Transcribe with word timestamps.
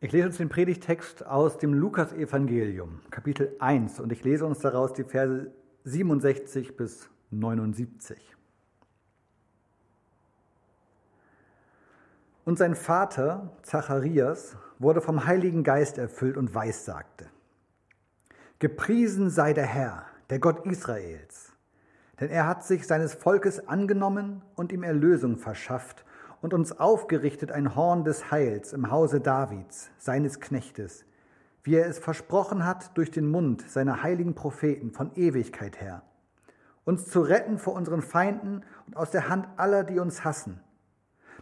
Ich 0.00 0.12
lese 0.12 0.28
uns 0.28 0.36
den 0.36 0.48
Predigtext 0.48 1.26
aus 1.26 1.58
dem 1.58 1.74
Lukas-Evangelium, 1.74 3.00
Kapitel 3.10 3.56
1, 3.58 3.98
und 3.98 4.12
ich 4.12 4.22
lese 4.22 4.46
uns 4.46 4.60
daraus 4.60 4.92
die 4.92 5.02
Verse 5.02 5.50
67 5.82 6.76
bis 6.76 7.10
79. 7.32 8.16
Und 12.44 12.56
sein 12.56 12.76
Vater, 12.76 13.50
Zacharias, 13.62 14.56
wurde 14.78 15.00
vom 15.00 15.26
Heiligen 15.26 15.64
Geist 15.64 15.98
erfüllt 15.98 16.36
und 16.36 16.54
weissagte. 16.54 17.26
Gepriesen 18.60 19.30
sei 19.30 19.52
der 19.52 19.66
Herr, 19.66 20.06
der 20.30 20.38
Gott 20.38 20.64
Israels, 20.64 21.52
denn 22.20 22.30
er 22.30 22.46
hat 22.46 22.62
sich 22.62 22.86
seines 22.86 23.14
Volkes 23.14 23.66
angenommen 23.66 24.42
und 24.54 24.70
ihm 24.70 24.84
Erlösung 24.84 25.38
verschafft 25.38 26.04
und 26.40 26.54
uns 26.54 26.78
aufgerichtet 26.78 27.52
ein 27.52 27.74
Horn 27.74 28.04
des 28.04 28.30
Heils 28.30 28.72
im 28.72 28.90
Hause 28.90 29.20
Davids, 29.20 29.90
seines 29.98 30.40
Knechtes, 30.40 31.04
wie 31.62 31.74
er 31.74 31.86
es 31.86 31.98
versprochen 31.98 32.64
hat 32.64 32.96
durch 32.96 33.10
den 33.10 33.30
Mund 33.30 33.68
seiner 33.68 34.02
heiligen 34.02 34.34
Propheten 34.34 34.92
von 34.92 35.10
Ewigkeit 35.16 35.80
her, 35.80 36.02
uns 36.84 37.08
zu 37.08 37.20
retten 37.20 37.58
vor 37.58 37.74
unseren 37.74 38.02
Feinden 38.02 38.62
und 38.86 38.96
aus 38.96 39.10
der 39.10 39.28
Hand 39.28 39.48
aller, 39.56 39.84
die 39.84 39.98
uns 39.98 40.24
hassen, 40.24 40.60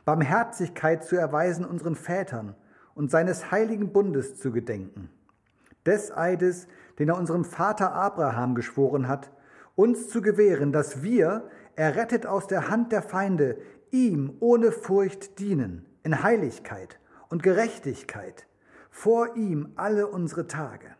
Barmherzigkeit 0.04 1.04
zu 1.04 1.16
erweisen 1.16 1.64
unseren 1.64 1.96
Vätern 1.96 2.54
und 2.94 3.10
seines 3.10 3.50
heiligen 3.50 3.92
Bundes 3.92 4.38
zu 4.38 4.50
gedenken, 4.50 5.10
des 5.84 6.16
Eides, 6.16 6.66
den 6.98 7.10
er 7.10 7.18
unserem 7.18 7.44
Vater 7.44 7.92
Abraham 7.92 8.54
geschworen 8.54 9.08
hat, 9.08 9.30
uns 9.74 10.08
zu 10.08 10.22
gewähren, 10.22 10.72
dass 10.72 11.02
wir, 11.02 11.50
errettet 11.76 12.24
aus 12.24 12.46
der 12.46 12.70
Hand 12.70 12.90
der 12.90 13.02
Feinde, 13.02 13.58
ihm 13.90 14.36
ohne 14.40 14.72
Furcht 14.72 15.38
dienen, 15.38 15.86
in 16.02 16.22
Heiligkeit 16.22 16.98
und 17.28 17.42
Gerechtigkeit, 17.42 18.46
vor 18.90 19.36
ihm 19.36 19.72
alle 19.76 20.06
unsere 20.06 20.46
Tage. 20.46 20.94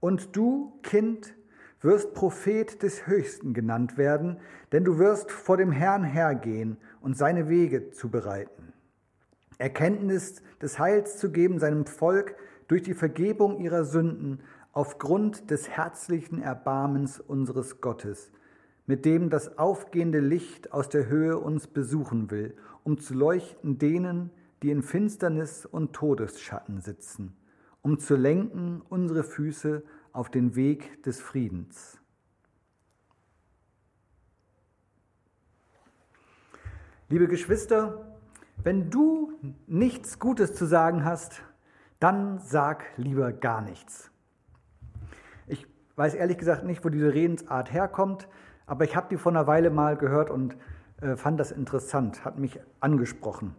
Und 0.00 0.36
du, 0.36 0.78
Kind, 0.82 1.34
wirst 1.82 2.14
Prophet 2.14 2.82
des 2.82 3.06
Höchsten 3.06 3.54
genannt 3.54 3.96
werden, 3.96 4.38
denn 4.72 4.84
du 4.84 4.98
wirst 4.98 5.30
vor 5.30 5.56
dem 5.56 5.72
Herrn 5.72 6.04
hergehen 6.04 6.76
und 7.00 7.16
seine 7.16 7.48
Wege 7.48 7.90
zubereiten. 7.90 8.72
Erkenntnis 9.58 10.42
des 10.60 10.78
Heils 10.78 11.18
zu 11.18 11.30
geben 11.30 11.58
seinem 11.58 11.86
Volk 11.86 12.34
durch 12.68 12.82
die 12.82 12.94
Vergebung 12.94 13.60
ihrer 13.60 13.84
Sünden 13.84 14.40
aufgrund 14.72 15.50
des 15.50 15.68
herzlichen 15.68 16.40
Erbarmens 16.40 17.20
unseres 17.20 17.80
Gottes, 17.80 18.30
mit 18.90 19.04
dem 19.04 19.30
das 19.30 19.56
aufgehende 19.56 20.18
Licht 20.18 20.72
aus 20.72 20.88
der 20.88 21.06
Höhe 21.06 21.38
uns 21.38 21.68
besuchen 21.68 22.32
will, 22.32 22.56
um 22.82 22.98
zu 22.98 23.14
leuchten 23.14 23.78
denen, 23.78 24.32
die 24.64 24.72
in 24.72 24.82
Finsternis 24.82 25.64
und 25.64 25.92
Todesschatten 25.92 26.80
sitzen, 26.80 27.36
um 27.82 28.00
zu 28.00 28.16
lenken 28.16 28.82
unsere 28.88 29.22
Füße 29.22 29.84
auf 30.12 30.28
den 30.28 30.56
Weg 30.56 31.04
des 31.04 31.20
Friedens. 31.20 32.00
Liebe 37.08 37.28
Geschwister, 37.28 38.18
wenn 38.64 38.90
du 38.90 39.34
nichts 39.68 40.18
Gutes 40.18 40.56
zu 40.56 40.66
sagen 40.66 41.04
hast, 41.04 41.42
dann 42.00 42.40
sag 42.40 42.86
lieber 42.96 43.30
gar 43.32 43.60
nichts. 43.60 44.10
Ich 45.46 45.64
weiß 45.94 46.14
ehrlich 46.14 46.38
gesagt 46.38 46.64
nicht, 46.64 46.84
wo 46.84 46.88
diese 46.88 47.14
Redensart 47.14 47.72
herkommt. 47.72 48.26
Aber 48.70 48.84
ich 48.84 48.94
habe 48.94 49.08
die 49.10 49.16
vor 49.16 49.32
einer 49.32 49.48
Weile 49.48 49.68
mal 49.68 49.96
gehört 49.96 50.30
und 50.30 50.56
äh, 51.00 51.16
fand 51.16 51.40
das 51.40 51.50
interessant, 51.50 52.24
hat 52.24 52.38
mich 52.38 52.60
angesprochen. 52.78 53.56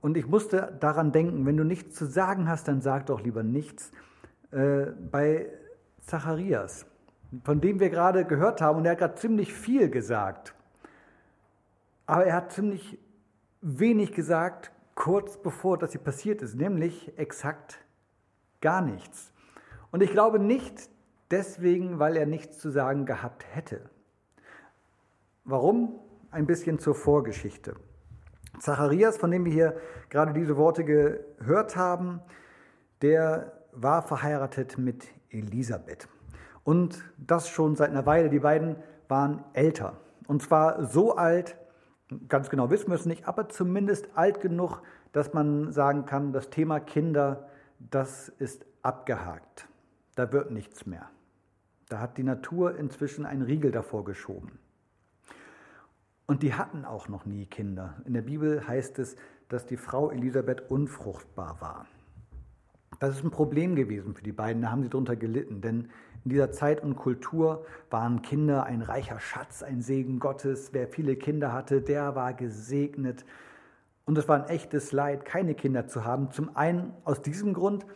Und 0.00 0.16
ich 0.16 0.28
musste 0.28 0.76
daran 0.78 1.10
denken, 1.10 1.44
wenn 1.46 1.56
du 1.56 1.64
nichts 1.64 1.96
zu 1.96 2.06
sagen 2.06 2.48
hast, 2.48 2.68
dann 2.68 2.80
sag 2.80 3.06
doch 3.06 3.20
lieber 3.20 3.42
nichts. 3.42 3.90
Äh, 4.52 4.92
bei 5.10 5.48
Zacharias, 6.02 6.86
von 7.42 7.60
dem 7.60 7.80
wir 7.80 7.90
gerade 7.90 8.24
gehört 8.24 8.60
haben, 8.60 8.78
und 8.78 8.84
er 8.84 8.92
hat 8.92 8.98
gerade 8.98 9.16
ziemlich 9.16 9.52
viel 9.52 9.90
gesagt, 9.90 10.54
aber 12.06 12.24
er 12.24 12.36
hat 12.36 12.52
ziemlich 12.52 13.00
wenig 13.62 14.12
gesagt, 14.12 14.70
kurz 14.94 15.38
bevor 15.38 15.76
das 15.76 15.90
hier 15.90 16.00
passiert 16.00 16.40
ist, 16.40 16.54
nämlich 16.54 17.18
exakt 17.18 17.80
gar 18.60 18.80
nichts. 18.80 19.32
Und 19.90 20.04
ich 20.04 20.12
glaube 20.12 20.38
nicht, 20.38 20.88
deswegen, 21.30 21.98
weil 21.98 22.16
er 22.16 22.26
nichts 22.26 22.58
zu 22.58 22.70
sagen 22.70 23.06
gehabt 23.06 23.44
hätte. 23.54 23.80
Warum? 25.44 25.98
Ein 26.30 26.46
bisschen 26.46 26.78
zur 26.78 26.94
Vorgeschichte. 26.94 27.74
Zacharias, 28.58 29.16
von 29.16 29.30
dem 29.30 29.44
wir 29.44 29.52
hier 29.52 29.76
gerade 30.10 30.32
diese 30.32 30.56
Worte 30.56 30.84
gehört 30.84 31.76
haben, 31.76 32.20
der 33.02 33.52
war 33.72 34.02
verheiratet 34.02 34.78
mit 34.78 35.06
Elisabeth. 35.30 36.08
Und 36.64 37.02
das 37.16 37.48
schon 37.48 37.76
seit 37.76 37.90
einer 37.90 38.04
Weile. 38.04 38.28
Die 38.28 38.40
beiden 38.40 38.76
waren 39.08 39.44
älter. 39.52 39.96
Und 40.26 40.42
zwar 40.42 40.84
so 40.84 41.16
alt, 41.16 41.56
ganz 42.28 42.50
genau 42.50 42.70
wissen 42.70 42.88
wir 42.88 42.96
es 42.96 43.06
nicht, 43.06 43.26
aber 43.26 43.48
zumindest 43.48 44.08
alt 44.14 44.40
genug, 44.40 44.82
dass 45.12 45.32
man 45.32 45.72
sagen 45.72 46.04
kann, 46.04 46.32
das 46.32 46.50
Thema 46.50 46.80
Kinder, 46.80 47.48
das 47.78 48.28
ist 48.28 48.66
abgehakt. 48.82 49.68
Da 50.14 50.32
wird 50.32 50.50
nichts 50.50 50.84
mehr. 50.84 51.08
Da 51.88 52.00
hat 52.00 52.18
die 52.18 52.22
Natur 52.22 52.76
inzwischen 52.76 53.24
einen 53.24 53.42
Riegel 53.42 53.70
davor 53.70 54.04
geschoben. 54.04 54.58
Und 56.26 56.42
die 56.42 56.54
hatten 56.54 56.84
auch 56.84 57.08
noch 57.08 57.24
nie 57.24 57.46
Kinder. 57.46 57.96
In 58.04 58.12
der 58.12 58.22
Bibel 58.22 58.66
heißt 58.68 58.98
es, 58.98 59.16
dass 59.48 59.64
die 59.64 59.78
Frau 59.78 60.10
Elisabeth 60.10 60.70
unfruchtbar 60.70 61.60
war. 61.60 61.86
Das 63.00 63.16
ist 63.16 63.24
ein 63.24 63.30
Problem 63.30 63.76
gewesen 63.76 64.14
für 64.14 64.22
die 64.22 64.32
beiden, 64.32 64.62
da 64.62 64.70
haben 64.70 64.82
sie 64.82 64.88
darunter 64.88 65.16
gelitten, 65.16 65.60
denn 65.60 65.88
in 66.24 66.30
dieser 66.30 66.50
Zeit 66.50 66.82
und 66.82 66.96
Kultur 66.96 67.64
waren 67.90 68.22
Kinder 68.22 68.64
ein 68.64 68.82
reicher 68.82 69.20
Schatz, 69.20 69.62
ein 69.62 69.80
Segen 69.80 70.18
Gottes. 70.18 70.70
Wer 70.72 70.88
viele 70.88 71.16
Kinder 71.16 71.52
hatte, 71.52 71.80
der 71.80 72.14
war 72.16 72.34
gesegnet. 72.34 73.24
Und 74.04 74.18
es 74.18 74.28
war 74.28 74.42
ein 74.42 74.48
echtes 74.48 74.92
Leid, 74.92 75.24
keine 75.24 75.54
Kinder 75.54 75.86
zu 75.86 76.04
haben. 76.04 76.32
Zum 76.32 76.56
einen 76.56 76.92
aus 77.04 77.22
diesem 77.22 77.54
Grund, 77.54 77.86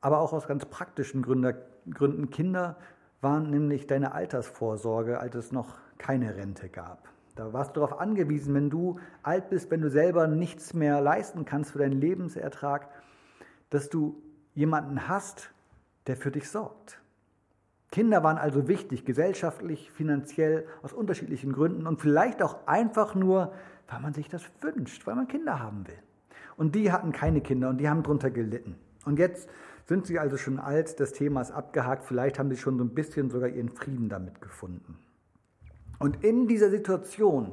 aber 0.00 0.18
auch 0.18 0.32
aus 0.32 0.46
ganz 0.46 0.66
praktischen 0.66 1.22
Gründen. 1.22 2.30
Kinder 2.30 2.76
waren 3.22 3.50
nämlich 3.50 3.86
deine 3.86 4.12
Altersvorsorge, 4.12 5.20
als 5.20 5.34
es 5.36 5.52
noch 5.52 5.78
keine 5.96 6.36
Rente 6.36 6.68
gab. 6.68 7.08
Da 7.36 7.52
warst 7.52 7.76
du 7.76 7.80
darauf 7.80 7.98
angewiesen, 7.98 8.52
wenn 8.52 8.68
du 8.68 8.98
alt 9.22 9.48
bist, 9.48 9.70
wenn 9.70 9.80
du 9.80 9.88
selber 9.88 10.26
nichts 10.26 10.74
mehr 10.74 11.00
leisten 11.00 11.44
kannst 11.44 11.70
für 11.70 11.78
deinen 11.78 11.98
Lebensertrag, 11.98 12.88
dass 13.70 13.88
du 13.88 14.20
jemanden 14.54 15.08
hast, 15.08 15.50
der 16.08 16.16
für 16.16 16.30
dich 16.30 16.50
sorgt. 16.50 17.00
Kinder 17.90 18.22
waren 18.22 18.38
also 18.38 18.68
wichtig, 18.68 19.04
gesellschaftlich, 19.04 19.90
finanziell, 19.90 20.66
aus 20.82 20.92
unterschiedlichen 20.92 21.52
Gründen 21.52 21.86
und 21.86 22.00
vielleicht 22.00 22.42
auch 22.42 22.66
einfach 22.66 23.14
nur, 23.14 23.52
weil 23.88 24.00
man 24.00 24.14
sich 24.14 24.28
das 24.28 24.42
wünscht, 24.60 25.06
weil 25.06 25.14
man 25.14 25.28
Kinder 25.28 25.60
haben 25.60 25.86
will. 25.86 25.98
Und 26.56 26.74
die 26.74 26.90
hatten 26.90 27.12
keine 27.12 27.40
Kinder 27.40 27.68
und 27.68 27.78
die 27.78 27.88
haben 27.88 28.02
darunter 28.02 28.30
gelitten. 28.30 28.76
Und 29.04 29.18
jetzt 29.18 29.48
sind 29.86 30.06
sie 30.06 30.18
also 30.18 30.36
schon 30.36 30.58
alt, 30.58 30.98
das 31.00 31.12
Thema 31.12 31.40
ist 31.40 31.50
abgehakt, 31.50 32.04
vielleicht 32.04 32.38
haben 32.38 32.50
sie 32.50 32.56
schon 32.56 32.78
so 32.78 32.84
ein 32.84 32.94
bisschen 32.94 33.30
sogar 33.30 33.48
ihren 33.48 33.68
Frieden 33.68 34.08
damit 34.08 34.40
gefunden. 34.40 34.98
Und 35.98 36.24
in 36.24 36.48
dieser 36.48 36.70
Situation 36.70 37.52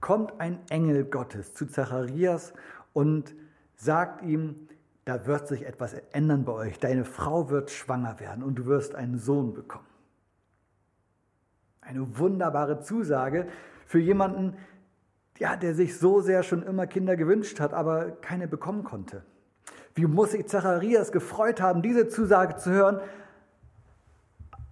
kommt 0.00 0.40
ein 0.40 0.58
Engel 0.70 1.04
Gottes 1.04 1.54
zu 1.54 1.66
Zacharias 1.66 2.52
und 2.92 3.34
sagt 3.76 4.22
ihm, 4.22 4.68
da 5.04 5.26
wird 5.26 5.48
sich 5.48 5.66
etwas 5.66 5.94
ändern 6.12 6.44
bei 6.44 6.52
euch. 6.52 6.78
Deine 6.78 7.04
Frau 7.04 7.50
wird 7.50 7.70
schwanger 7.70 8.20
werden 8.20 8.42
und 8.42 8.56
du 8.56 8.66
wirst 8.66 8.94
einen 8.94 9.18
Sohn 9.18 9.54
bekommen. 9.54 9.86
Eine 11.80 12.18
wunderbare 12.18 12.80
Zusage 12.80 13.48
für 13.86 13.98
jemanden, 13.98 14.56
ja, 15.38 15.56
der 15.56 15.74
sich 15.74 15.98
so 15.98 16.20
sehr 16.20 16.42
schon 16.42 16.62
immer 16.62 16.86
Kinder 16.86 17.16
gewünscht 17.16 17.60
hat, 17.60 17.72
aber 17.72 18.10
keine 18.10 18.46
bekommen 18.46 18.84
konnte. 18.84 19.24
Wie 19.94 20.06
muss 20.06 20.32
sich 20.32 20.46
Zacharias 20.46 21.12
gefreut 21.12 21.60
haben, 21.60 21.82
diese 21.82 22.08
Zusage 22.08 22.56
zu 22.56 22.70
hören? 22.70 23.00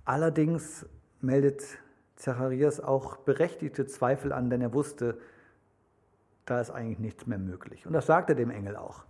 Allerdings 0.05 0.87
meldet 1.21 1.63
Zacharias 2.17 2.81
auch 2.81 3.17
berechtigte 3.19 3.87
Zweifel 3.87 4.33
an, 4.33 4.51
denn 4.51 4.61
er 4.61 4.73
wusste, 4.73 5.19
da 6.47 6.61
ist 6.61 6.71
eigentlich 6.71 6.99
nichts 6.99 7.27
mehr 7.27 7.39
möglich. 7.39 7.87
Und 7.87 7.93
das 7.93 8.07
sagt 8.07 8.31
er 8.31 8.37
dem 8.37 8.51
Engel 8.51 8.77
auch. 8.77 9.05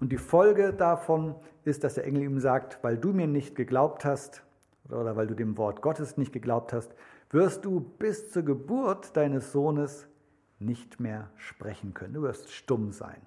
Und 0.00 0.10
die 0.12 0.18
Folge 0.18 0.72
davon 0.72 1.34
ist, 1.64 1.84
dass 1.84 1.94
der 1.94 2.04
Engel 2.04 2.22
ihm 2.22 2.40
sagt, 2.40 2.78
weil 2.82 2.96
du 2.96 3.12
mir 3.12 3.26
nicht 3.26 3.54
geglaubt 3.54 4.04
hast 4.04 4.42
oder 4.88 5.14
weil 5.14 5.26
du 5.26 5.34
dem 5.34 5.56
Wort 5.58 5.82
Gottes 5.82 6.16
nicht 6.16 6.32
geglaubt 6.32 6.72
hast, 6.72 6.94
wirst 7.30 7.64
du 7.64 7.80
bis 7.80 8.32
zur 8.32 8.42
Geburt 8.42 9.16
deines 9.16 9.52
Sohnes 9.52 10.08
nicht 10.58 11.00
mehr 11.00 11.30
sprechen 11.36 11.94
können. 11.94 12.14
Du 12.14 12.22
wirst 12.22 12.50
stumm 12.50 12.92
sein. 12.92 13.20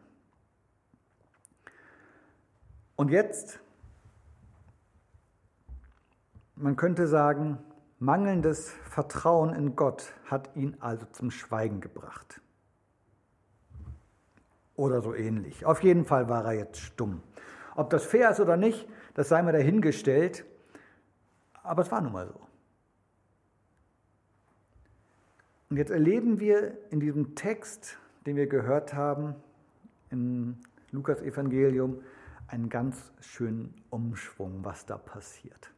Und 2.95 3.09
jetzt, 3.09 3.59
man 6.55 6.75
könnte 6.75 7.07
sagen, 7.07 7.57
mangelndes 7.99 8.69
Vertrauen 8.89 9.53
in 9.53 9.75
Gott 9.75 10.13
hat 10.25 10.55
ihn 10.55 10.77
also 10.79 11.05
zum 11.07 11.31
Schweigen 11.31 11.81
gebracht. 11.81 12.41
oder 14.75 15.01
so 15.01 15.13
ähnlich. 15.13 15.65
Auf 15.65 15.83
jeden 15.83 16.05
Fall 16.05 16.29
war 16.29 16.45
er 16.45 16.53
jetzt 16.53 16.79
stumm. 16.79 17.21
Ob 17.75 17.89
das 17.89 18.05
fair 18.05 18.31
ist 18.31 18.39
oder 18.39 18.57
nicht, 18.57 18.87
das 19.13 19.29
sei 19.29 19.41
mir 19.41 19.51
dahingestellt, 19.51 20.45
aber 21.63 21.81
es 21.81 21.91
war 21.91 22.01
nun 22.01 22.13
mal 22.13 22.27
so. 22.27 22.39
Und 25.69 25.77
jetzt 25.77 25.91
erleben 25.91 26.39
wir 26.39 26.77
in 26.91 26.99
diesem 26.99 27.35
Text, 27.35 27.97
den 28.25 28.35
wir 28.35 28.47
gehört 28.47 28.93
haben, 28.93 29.35
im 30.11 30.57
Lukas 30.91 31.21
Evangelium, 31.21 32.01
einen 32.53 32.69
ganz 32.69 33.11
schönen 33.19 33.73
Umschwung, 33.89 34.59
was 34.63 34.85
da 34.85 34.95
passiert. 34.95 35.71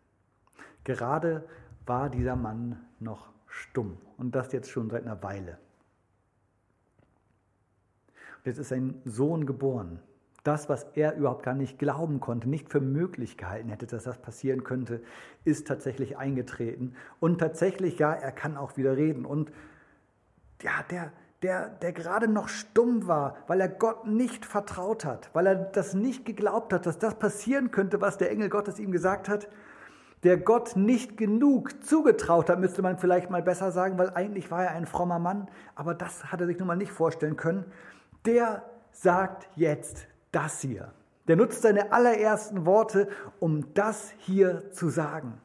Gerade 0.83 1.47
war 1.85 2.09
dieser 2.09 2.35
Mann 2.35 2.85
noch 2.99 3.29
stumm 3.47 3.97
und 4.17 4.35
das 4.35 4.51
jetzt 4.51 4.69
schon 4.69 4.89
seit 4.89 5.03
einer 5.03 5.23
Weile. 5.23 5.57
Und 8.37 8.45
jetzt 8.45 8.57
ist 8.57 8.69
sein 8.69 9.01
Sohn 9.05 9.45
geboren. 9.45 10.01
Das, 10.43 10.67
was 10.67 10.83
er 10.95 11.15
überhaupt 11.15 11.43
gar 11.43 11.55
nicht 11.55 11.79
glauben 11.79 12.19
konnte, 12.19 12.49
nicht 12.49 12.69
für 12.69 12.81
möglich 12.81 13.37
gehalten 13.37 13.69
hätte, 13.69 13.87
dass 13.87 14.03
das 14.03 14.21
passieren 14.21 14.65
könnte, 14.65 15.01
ist 15.45 15.67
tatsächlich 15.67 16.17
eingetreten. 16.17 16.93
Und 17.21 17.39
tatsächlich, 17.39 17.99
ja, 17.99 18.11
er 18.11 18.33
kann 18.33 18.57
auch 18.57 18.75
wieder 18.75 18.97
reden. 18.97 19.25
Und 19.25 19.49
ja, 20.61 20.83
der, 20.91 21.13
der, 21.45 21.69
der 21.69 21.93
gerade 21.93 22.27
noch 22.27 22.47
stumm 22.47 23.05
war, 23.05 23.35
weil 23.45 23.61
er 23.61 23.69
Gott 23.69 24.07
nicht 24.07 24.47
vertraut 24.47 25.05
hat, 25.05 25.29
weil 25.33 25.45
er 25.45 25.53
das 25.53 25.93
nicht 25.93 26.25
geglaubt 26.25 26.73
hat, 26.73 26.87
dass 26.87 26.97
das 26.97 27.13
passieren 27.19 27.69
könnte, 27.69 28.01
was 28.01 28.17
der 28.17 28.31
Engel 28.31 28.49
Gottes 28.49 28.79
ihm 28.79 28.91
gesagt 28.91 29.29
hat, 29.29 29.47
der 30.23 30.37
Gott 30.37 30.75
nicht 30.75 31.17
genug 31.17 31.83
zugetraut 31.85 32.49
hat, 32.49 32.59
müsste 32.59 32.81
man 32.81 32.97
vielleicht 32.97 33.29
mal 33.29 33.43
besser 33.43 33.71
sagen, 33.71 33.99
weil 33.99 34.09
eigentlich 34.09 34.49
war 34.49 34.63
er 34.63 34.71
ein 34.71 34.87
frommer 34.87 35.19
Mann, 35.19 35.47
aber 35.75 35.93
das 35.93 36.31
hat 36.31 36.41
er 36.41 36.47
sich 36.47 36.57
nun 36.57 36.67
mal 36.67 36.77
nicht 36.77 36.91
vorstellen 36.91 37.37
können, 37.37 37.65
der 38.25 38.63
sagt 38.91 39.47
jetzt 39.55 40.07
das 40.31 40.61
hier. 40.61 40.93
Der 41.27 41.35
nutzt 41.35 41.61
seine 41.61 41.91
allerersten 41.91 42.65
Worte, 42.65 43.07
um 43.39 43.71
das 43.75 44.11
hier 44.17 44.71
zu 44.71 44.89
sagen. 44.89 45.39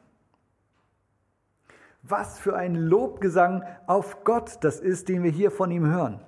Was 2.03 2.39
für 2.39 2.55
ein 2.55 2.75
Lobgesang 2.75 3.63
auf 3.87 4.23
Gott 4.23 4.57
das 4.61 4.79
ist, 4.79 5.09
den 5.09 5.23
wir 5.23 5.31
hier 5.31 5.51
von 5.51 5.71
ihm 5.71 5.85
hören 5.85 6.19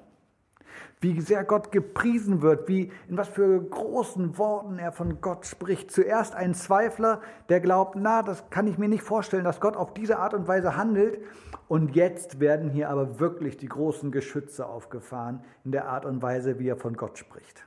wie 1.04 1.20
sehr 1.20 1.44
Gott 1.44 1.72
gepriesen 1.72 2.42
wird, 2.42 2.68
wie 2.70 2.92
in 3.10 3.18
was 3.18 3.28
für 3.28 3.62
großen 3.62 4.38
Worten 4.38 4.80
er 4.80 4.94
von 4.94 5.20
Gott 5.20 5.46
spricht. 5.46 5.92
Zuerst 5.92 6.34
ein 6.34 6.54
Zweifler, 6.54 7.22
der 7.50 7.60
glaubt, 7.60 7.96
na, 7.98 8.24
das 8.24 8.50
kann 8.50 8.68
ich 8.68 8.78
mir 8.78 8.88
nicht 8.88 9.04
vorstellen, 9.04 9.44
dass 9.44 9.60
Gott 9.60 9.76
auf 9.76 9.94
diese 9.94 10.18
Art 10.18 10.34
und 10.34 10.48
Weise 10.48 10.78
handelt. 10.78 11.20
Und 11.68 11.96
jetzt 11.96 12.40
werden 12.40 12.70
hier 12.70 12.90
aber 12.90 13.20
wirklich 13.20 13.58
die 13.58 13.68
großen 13.68 14.12
Geschütze 14.12 14.66
aufgefahren 14.66 15.44
in 15.66 15.72
der 15.74 15.90
Art 15.90 16.06
und 16.06 16.22
Weise, 16.22 16.58
wie 16.58 16.70
er 16.70 16.78
von 16.78 16.96
Gott 16.96 17.18
spricht. 17.18 17.66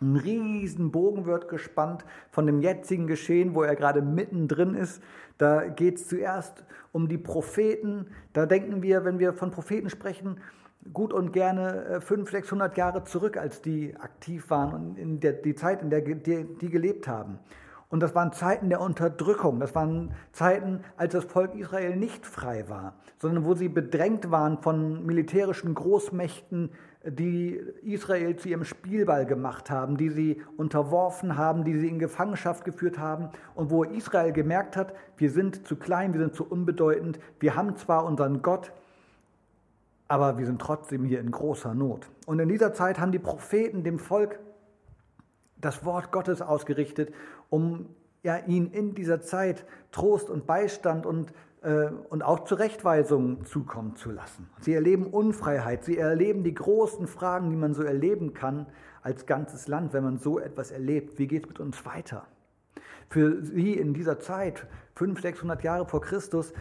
Ein 0.00 0.16
Riesenbogen 0.16 1.24
wird 1.24 1.48
gespannt 1.48 2.04
von 2.30 2.46
dem 2.46 2.60
jetzigen 2.60 3.06
Geschehen, 3.06 3.54
wo 3.54 3.62
er 3.62 3.76
gerade 3.76 4.02
mittendrin 4.02 4.74
ist. 4.74 5.00
Da 5.38 5.68
geht 5.68 5.96
es 5.96 6.08
zuerst 6.08 6.64
um 6.90 7.08
die 7.08 7.18
Propheten. 7.18 8.08
Da 8.32 8.46
denken 8.46 8.82
wir, 8.82 9.04
wenn 9.04 9.20
wir 9.20 9.32
von 9.32 9.52
Propheten 9.52 9.90
sprechen, 9.90 10.40
gut 10.92 11.12
und 11.12 11.32
gerne 11.32 12.00
500, 12.00 12.28
äh, 12.28 12.38
600 12.38 12.76
Jahre 12.76 13.04
zurück, 13.04 13.36
als 13.36 13.62
die 13.62 13.94
aktiv 13.96 14.50
waren 14.50 14.74
und 14.74 14.98
in 14.98 15.20
der, 15.20 15.32
die 15.32 15.54
Zeit, 15.54 15.80
in 15.80 15.90
der 15.90 16.00
die, 16.00 16.44
die 16.60 16.70
gelebt 16.70 17.06
haben. 17.06 17.38
Und 17.94 18.00
das 18.00 18.12
waren 18.16 18.32
Zeiten 18.32 18.70
der 18.70 18.80
Unterdrückung, 18.80 19.60
das 19.60 19.72
waren 19.76 20.10
Zeiten, 20.32 20.80
als 20.96 21.12
das 21.12 21.26
Volk 21.26 21.54
Israel 21.54 21.94
nicht 21.94 22.26
frei 22.26 22.68
war, 22.68 22.94
sondern 23.18 23.44
wo 23.44 23.54
sie 23.54 23.68
bedrängt 23.68 24.32
waren 24.32 24.58
von 24.58 25.06
militärischen 25.06 25.76
Großmächten, 25.76 26.72
die 27.04 27.54
Israel 27.84 28.34
zu 28.34 28.48
ihrem 28.48 28.64
Spielball 28.64 29.26
gemacht 29.26 29.70
haben, 29.70 29.96
die 29.96 30.08
sie 30.08 30.42
unterworfen 30.56 31.38
haben, 31.38 31.62
die 31.62 31.78
sie 31.78 31.86
in 31.86 32.00
Gefangenschaft 32.00 32.64
geführt 32.64 32.98
haben. 32.98 33.28
Und 33.54 33.70
wo 33.70 33.84
Israel 33.84 34.32
gemerkt 34.32 34.76
hat, 34.76 34.92
wir 35.16 35.30
sind 35.30 35.64
zu 35.64 35.76
klein, 35.76 36.14
wir 36.14 36.20
sind 36.20 36.34
zu 36.34 36.44
unbedeutend, 36.44 37.20
wir 37.38 37.54
haben 37.54 37.76
zwar 37.76 38.06
unseren 38.06 38.42
Gott, 38.42 38.72
aber 40.08 40.36
wir 40.36 40.46
sind 40.46 40.60
trotzdem 40.60 41.04
hier 41.04 41.20
in 41.20 41.30
großer 41.30 41.74
Not. 41.74 42.10
Und 42.26 42.40
in 42.40 42.48
dieser 42.48 42.72
Zeit 42.72 42.98
haben 42.98 43.12
die 43.12 43.20
Propheten 43.20 43.84
dem 43.84 44.00
Volk 44.00 44.40
das 45.64 45.84
Wort 45.84 46.12
Gottes 46.12 46.42
ausgerichtet, 46.42 47.12
um 47.54 47.86
ja, 48.24 48.38
ihnen 48.38 48.72
in 48.72 48.94
dieser 48.96 49.20
Zeit 49.20 49.64
Trost 49.92 50.28
und 50.28 50.44
Beistand 50.44 51.06
und, 51.06 51.32
äh, 51.62 51.90
und 52.08 52.24
auch 52.24 52.40
Zurechtweisung 52.40 53.44
zukommen 53.44 53.94
zu 53.94 54.10
lassen. 54.10 54.50
Sie 54.60 54.74
erleben 54.74 55.06
Unfreiheit, 55.06 55.84
sie 55.84 55.96
erleben 55.96 56.42
die 56.42 56.54
großen 56.54 57.06
Fragen, 57.06 57.50
die 57.50 57.56
man 57.56 57.74
so 57.74 57.84
erleben 57.84 58.34
kann 58.34 58.66
als 59.02 59.26
ganzes 59.26 59.68
Land, 59.68 59.92
wenn 59.92 60.02
man 60.02 60.18
so 60.18 60.40
etwas 60.40 60.72
erlebt. 60.72 61.18
Wie 61.20 61.28
geht 61.28 61.44
es 61.44 61.48
mit 61.48 61.60
uns 61.60 61.86
weiter? 61.86 62.26
Für 63.08 63.44
sie 63.44 63.74
in 63.74 63.94
dieser 63.94 64.18
Zeit, 64.18 64.66
500, 64.96 65.22
600 65.22 65.62
Jahre 65.62 65.86
vor 65.86 66.00
Christus, 66.00 66.52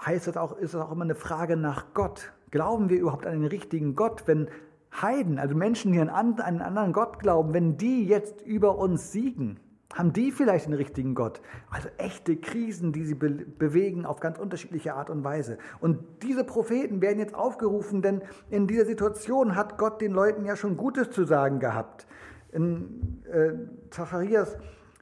heißt 0.00 0.28
es 0.28 0.36
auch, 0.36 0.56
ist 0.58 0.74
es 0.74 0.80
auch 0.80 0.92
immer 0.92 1.04
eine 1.04 1.16
Frage 1.16 1.56
nach 1.56 1.94
Gott. 1.94 2.32
Glauben 2.52 2.90
wir 2.90 2.98
überhaupt 3.00 3.26
an 3.26 3.32
den 3.32 3.46
richtigen 3.46 3.96
Gott, 3.96 4.22
wenn 4.26 4.48
Heiden, 4.92 5.40
also 5.40 5.56
Menschen, 5.56 5.92
die 5.92 5.98
an 5.98 6.08
einen 6.38 6.62
anderen 6.62 6.92
Gott 6.92 7.18
glauben, 7.18 7.54
wenn 7.54 7.76
die 7.76 8.06
jetzt 8.06 8.42
über 8.42 8.78
uns 8.78 9.10
siegen? 9.10 9.58
Haben 9.94 10.12
die 10.12 10.32
vielleicht 10.32 10.66
den 10.66 10.74
richtigen 10.74 11.14
Gott? 11.14 11.40
Also 11.70 11.88
echte 11.96 12.36
Krisen, 12.36 12.92
die 12.92 13.04
sie 13.04 13.14
be 13.14 13.30
bewegen 13.30 14.04
auf 14.04 14.20
ganz 14.20 14.38
unterschiedliche 14.38 14.94
Art 14.94 15.10
und 15.10 15.24
Weise. 15.24 15.58
Und 15.80 16.00
diese 16.22 16.44
Propheten 16.44 17.00
werden 17.00 17.18
jetzt 17.18 17.34
aufgerufen, 17.34 18.02
denn 18.02 18.22
in 18.50 18.66
dieser 18.66 18.84
Situation 18.84 19.54
hat 19.54 19.78
Gott 19.78 20.00
den 20.00 20.12
Leuten 20.12 20.44
ja 20.44 20.56
schon 20.56 20.76
Gutes 20.76 21.10
zu 21.10 21.24
sagen 21.24 21.60
gehabt. 21.60 22.06
In, 22.52 23.22
äh, 23.30 23.52
Zacharias 23.90 24.56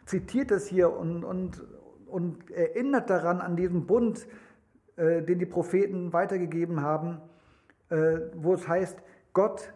zitiert 0.07 0.51
es 0.51 0.67
hier 0.67 0.95
und, 0.95 1.25
und, 1.25 1.63
und 2.07 2.51
erinnert 2.51 3.09
daran 3.11 3.41
an 3.41 3.57
diesen 3.57 3.87
Bund, 3.87 4.27
äh, 4.97 5.23
den 5.23 5.39
die 5.39 5.47
Propheten 5.47 6.13
weitergegeben 6.13 6.83
haben, 6.83 7.21
äh, 7.89 8.19
wo 8.35 8.55
es 8.55 8.69
heißt, 8.69 8.99
Gott 9.33 9.73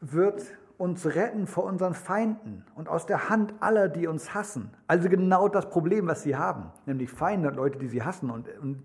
wird 0.00 0.42
uns 0.80 1.04
retten 1.14 1.46
vor 1.46 1.64
unseren 1.64 1.92
Feinden 1.92 2.64
und 2.74 2.88
aus 2.88 3.04
der 3.04 3.28
Hand 3.28 3.52
aller, 3.60 3.90
die 3.90 4.06
uns 4.06 4.32
hassen. 4.32 4.70
Also 4.86 5.10
genau 5.10 5.46
das 5.46 5.68
Problem, 5.68 6.06
was 6.06 6.22
sie 6.22 6.36
haben, 6.36 6.70
nämlich 6.86 7.10
Feinde 7.10 7.48
und 7.48 7.56
Leute, 7.56 7.78
die 7.78 7.88
sie 7.88 8.02
hassen 8.02 8.30
und, 8.30 8.48
und 8.58 8.82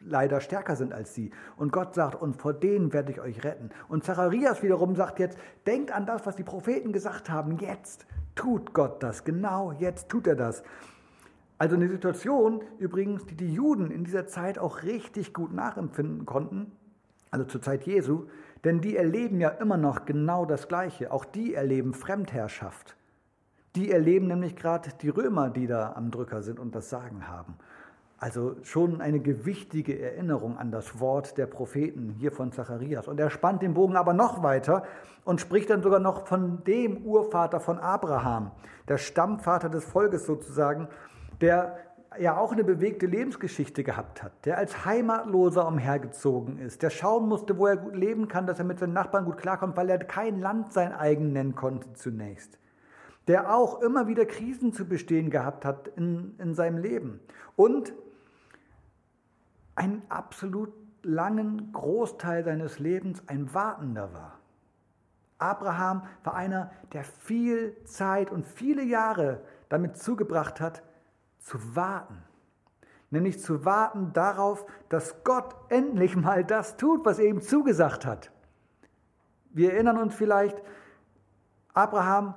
leider 0.00 0.40
stärker 0.40 0.74
sind 0.74 0.92
als 0.92 1.14
sie. 1.14 1.30
Und 1.56 1.72
Gott 1.72 1.94
sagt, 1.94 2.20
und 2.20 2.34
vor 2.34 2.54
denen 2.54 2.92
werde 2.92 3.12
ich 3.12 3.20
euch 3.20 3.44
retten. 3.44 3.70
Und 3.88 4.02
Zacharias 4.02 4.64
wiederum 4.64 4.96
sagt 4.96 5.20
jetzt, 5.20 5.38
denkt 5.64 5.92
an 5.92 6.06
das, 6.06 6.26
was 6.26 6.34
die 6.34 6.42
Propheten 6.42 6.92
gesagt 6.92 7.30
haben. 7.30 7.56
Jetzt 7.58 8.06
tut 8.34 8.74
Gott 8.74 9.00
das. 9.04 9.22
Genau 9.22 9.70
jetzt 9.78 10.08
tut 10.08 10.26
er 10.26 10.34
das. 10.34 10.64
Also 11.56 11.76
eine 11.76 11.88
Situation 11.88 12.62
übrigens, 12.80 13.26
die 13.26 13.36
die 13.36 13.54
Juden 13.54 13.92
in 13.92 14.02
dieser 14.02 14.26
Zeit 14.26 14.58
auch 14.58 14.82
richtig 14.82 15.32
gut 15.32 15.52
nachempfinden 15.52 16.26
konnten, 16.26 16.72
also 17.30 17.44
zur 17.44 17.62
Zeit 17.62 17.84
Jesu, 17.84 18.26
denn 18.68 18.82
die 18.82 18.98
erleben 18.98 19.40
ja 19.40 19.48
immer 19.48 19.78
noch 19.78 20.04
genau 20.04 20.44
das 20.44 20.68
Gleiche. 20.68 21.10
Auch 21.10 21.24
die 21.24 21.54
erleben 21.54 21.94
Fremdherrschaft. 21.94 22.96
Die 23.76 23.90
erleben 23.90 24.26
nämlich 24.26 24.56
gerade 24.56 24.90
die 25.00 25.08
Römer, 25.08 25.48
die 25.48 25.66
da 25.66 25.94
am 25.94 26.10
Drücker 26.10 26.42
sind 26.42 26.58
und 26.60 26.74
das 26.74 26.90
Sagen 26.90 27.28
haben. 27.28 27.56
Also 28.18 28.56
schon 28.64 29.00
eine 29.00 29.20
gewichtige 29.20 29.98
Erinnerung 29.98 30.58
an 30.58 30.70
das 30.70 31.00
Wort 31.00 31.38
der 31.38 31.46
Propheten 31.46 32.10
hier 32.18 32.30
von 32.30 32.52
Zacharias. 32.52 33.08
Und 33.08 33.18
er 33.18 33.30
spannt 33.30 33.62
den 33.62 33.72
Bogen 33.72 33.96
aber 33.96 34.12
noch 34.12 34.42
weiter 34.42 34.82
und 35.24 35.40
spricht 35.40 35.70
dann 35.70 35.82
sogar 35.82 36.00
noch 36.00 36.26
von 36.26 36.62
dem 36.64 37.06
Urvater 37.06 37.60
von 37.60 37.78
Abraham, 37.78 38.50
der 38.86 38.98
Stammvater 38.98 39.70
des 39.70 39.86
Volkes 39.86 40.26
sozusagen, 40.26 40.88
der 41.40 41.78
ja 42.20 42.36
auch 42.36 42.52
eine 42.52 42.64
bewegte 42.64 43.06
Lebensgeschichte 43.06 43.84
gehabt 43.84 44.22
hat, 44.22 44.32
der 44.44 44.58
als 44.58 44.84
Heimatloser 44.84 45.66
umhergezogen 45.66 46.58
ist, 46.58 46.82
der 46.82 46.90
schauen 46.90 47.28
musste, 47.28 47.58
wo 47.58 47.66
er 47.66 47.76
gut 47.76 47.96
leben 47.96 48.28
kann, 48.28 48.46
dass 48.46 48.58
er 48.58 48.64
mit 48.64 48.78
seinen 48.78 48.92
Nachbarn 48.92 49.24
gut 49.24 49.38
klarkommt, 49.38 49.76
weil 49.76 49.90
er 49.90 49.98
kein 49.98 50.40
Land 50.40 50.72
sein 50.72 50.92
eigen 50.92 51.32
nennen 51.32 51.54
konnte 51.54 51.92
zunächst, 51.94 52.58
der 53.26 53.54
auch 53.54 53.82
immer 53.82 54.06
wieder 54.06 54.26
Krisen 54.26 54.72
zu 54.72 54.86
bestehen 54.86 55.30
gehabt 55.30 55.64
hat 55.64 55.88
in, 55.88 56.34
in 56.38 56.54
seinem 56.54 56.78
Leben 56.78 57.20
und 57.56 57.92
einen 59.74 60.02
absolut 60.08 60.72
langen 61.02 61.72
Großteil 61.72 62.44
seines 62.44 62.78
Lebens 62.78 63.22
ein 63.28 63.52
Wartender 63.54 64.12
war. 64.12 64.38
Abraham 65.38 66.02
war 66.24 66.34
einer, 66.34 66.72
der 66.92 67.04
viel 67.04 67.76
Zeit 67.84 68.30
und 68.30 68.46
viele 68.46 68.82
Jahre 68.82 69.40
damit 69.68 69.96
zugebracht 69.96 70.60
hat, 70.60 70.82
zu 71.38 71.76
warten. 71.76 72.22
Nämlich 73.10 73.40
zu 73.40 73.64
warten 73.64 74.12
darauf, 74.12 74.66
dass 74.88 75.24
Gott 75.24 75.54
endlich 75.70 76.14
mal 76.14 76.44
das 76.44 76.76
tut, 76.76 77.04
was 77.06 77.18
er 77.18 77.26
ihm 77.26 77.40
zugesagt 77.40 78.04
hat. 78.04 78.30
Wir 79.50 79.72
erinnern 79.72 79.96
uns 79.96 80.14
vielleicht, 80.14 80.60
Abraham, 81.72 82.34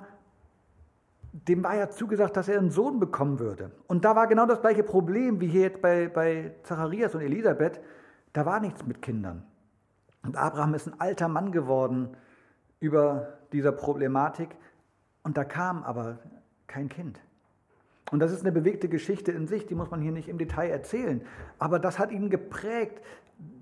dem 1.32 1.62
war 1.62 1.76
ja 1.76 1.90
zugesagt, 1.90 2.36
dass 2.36 2.48
er 2.48 2.58
einen 2.58 2.70
Sohn 2.70 3.00
bekommen 3.00 3.38
würde. 3.38 3.70
Und 3.86 4.04
da 4.04 4.16
war 4.16 4.26
genau 4.26 4.46
das 4.46 4.60
gleiche 4.60 4.82
Problem 4.82 5.40
wie 5.40 5.48
hier 5.48 5.62
jetzt 5.62 5.82
bei, 5.82 6.08
bei 6.08 6.54
Zacharias 6.62 7.14
und 7.14 7.20
Elisabeth. 7.20 7.80
Da 8.32 8.46
war 8.46 8.60
nichts 8.60 8.86
mit 8.86 9.02
Kindern. 9.02 9.44
Und 10.22 10.36
Abraham 10.36 10.74
ist 10.74 10.86
ein 10.86 11.00
alter 11.00 11.28
Mann 11.28 11.52
geworden, 11.52 12.16
über 12.82 13.38
dieser 13.52 13.70
Problematik 13.70 14.56
und 15.22 15.36
da 15.36 15.44
kam 15.44 15.84
aber 15.84 16.18
kein 16.66 16.88
Kind. 16.88 17.20
Und 18.12 18.18
das 18.18 18.30
ist 18.30 18.42
eine 18.42 18.52
bewegte 18.52 18.90
Geschichte 18.90 19.32
in 19.32 19.48
sich, 19.48 19.66
die 19.66 19.74
muss 19.74 19.90
man 19.90 20.02
hier 20.02 20.12
nicht 20.12 20.28
im 20.28 20.36
Detail 20.36 20.68
erzählen. 20.68 21.22
Aber 21.58 21.78
das 21.78 21.98
hat 21.98 22.12
ihn 22.12 22.28
geprägt, 22.28 23.00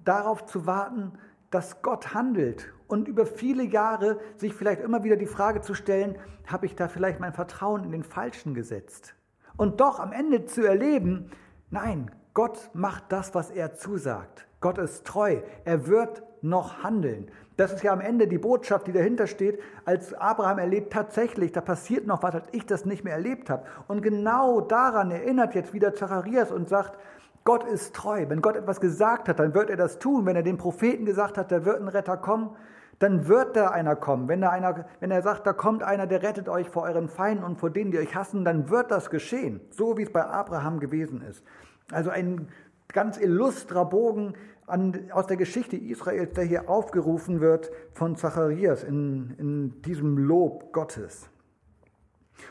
darauf 0.05 0.45
zu 0.45 0.67
warten, 0.67 1.13
dass 1.51 1.83
Gott 1.83 2.15
handelt 2.15 2.73
und 2.89 3.07
über 3.07 3.27
viele 3.27 3.63
Jahre 3.63 4.19
sich 4.37 4.53
vielleicht 4.53 4.81
immer 4.81 5.05
wieder 5.05 5.17
die 5.17 5.27
Frage 5.27 5.61
zu 5.61 5.75
stellen, 5.75 6.19
habe 6.47 6.67
ich 6.67 6.75
da 6.75 6.89
vielleicht 6.89 7.21
mein 7.21 7.33
Vertrauen 7.33 7.85
in 7.85 7.93
den 7.93 8.03
Falschen 8.03 8.53
gesetzt? 8.53 9.15
Und 9.57 9.81
doch 9.81 10.01
am 10.01 10.13
Ende 10.13 10.47
zu 10.47 10.67
erleben, 10.67 11.31
nein, 11.71 12.11
Gott 12.35 12.71
macht 12.73 13.05
das, 13.13 13.37
was 13.37 13.51
er 13.51 13.75
zusagt. 13.75 14.49
Gott 14.61 14.79
ist 14.79 15.07
treu. 15.07 15.39
Er 15.65 15.87
wird 15.87 16.23
noch 16.43 16.83
handeln. 16.83 17.31
Das 17.57 17.73
ist 17.73 17.83
ja 17.83 17.93
am 17.93 18.01
Ende 18.01 18.27
die 18.27 18.39
Botschaft, 18.39 18.87
die 18.87 18.93
dahinter 18.93 19.27
steht, 19.27 19.61
als 19.85 20.15
Abraham 20.15 20.59
erlebt, 20.59 20.93
tatsächlich, 20.93 21.53
da 21.53 21.61
passiert 21.61 22.07
noch 22.07 22.23
was, 22.23 22.35
als 22.35 22.47
ich 22.53 22.65
das 22.65 22.87
nicht 22.87 23.05
mehr 23.05 23.15
erlebt 23.15 23.51
habe. 23.51 23.65
Und 23.87 24.01
genau 24.01 24.63
daran 24.63 25.11
erinnert 25.11 25.55
jetzt 25.55 25.75
wieder 25.75 25.95
Zacharias 25.95 26.51
und 26.51 26.69
sagt, 26.69 26.99
Gott 27.45 27.65
ist 27.65 27.95
treu. 27.95 28.27
Wenn 28.29 28.43
Gott 28.43 28.57
etwas 28.57 28.81
gesagt 28.81 29.29
hat, 29.29 29.39
dann 29.39 29.55
wird 29.55 29.71
er 29.71 29.77
das 29.77 29.99
tun. 29.99 30.27
Wenn 30.27 30.37
er 30.37 30.43
den 30.43 30.57
Propheten 30.57 31.05
gesagt 31.05 31.39
hat, 31.39 31.51
da 31.51 31.65
wird 31.65 31.81
ein 31.81 31.89
Retter 31.89 32.17
kommen, 32.17 32.51
dann 32.99 33.29
wird 33.29 33.57
da 33.57 33.69
einer 33.69 33.97
kommen. 33.97 34.29
Wenn, 34.29 34.43
da 34.43 34.51
einer, 34.51 34.85
wenn 35.01 35.11
er 35.11 35.23
sagt, 35.23 35.47
da 35.47 35.55
kommt 35.55 35.83
einer, 35.83 36.07
der 36.07 36.23
rettet 36.23 36.49
euch 36.49 36.69
vor 36.69 36.83
euren 36.83 37.09
Feinden 37.09 37.45
und 37.45 37.59
vor 37.59 37.71
denen, 37.71 37.91
die 37.91 37.99
euch 37.99 38.15
hassen, 38.15 38.45
dann 38.45 38.69
wird 38.69 38.91
das 38.91 39.09
geschehen. 39.09 39.61
So 39.71 39.97
wie 39.97 40.03
es 40.03 40.13
bei 40.13 40.25
Abraham 40.25 40.81
gewesen 40.81 41.23
ist. 41.23 41.43
Also 41.91 42.11
ein 42.11 42.49
ganz 42.93 43.19
illustrer 43.19 43.85
Bogen 43.85 44.35
an, 44.67 45.11
aus 45.13 45.27
der 45.27 45.37
Geschichte 45.37 45.77
Israels, 45.77 46.33
der 46.35 46.45
hier 46.45 46.69
aufgerufen 46.69 47.41
wird 47.41 47.71
von 47.93 48.17
Zacharias 48.17 48.85
in, 48.85 49.35
in 49.39 49.83
diesem 49.83 50.19
Lob 50.19 50.73
Gottes. 50.73 51.29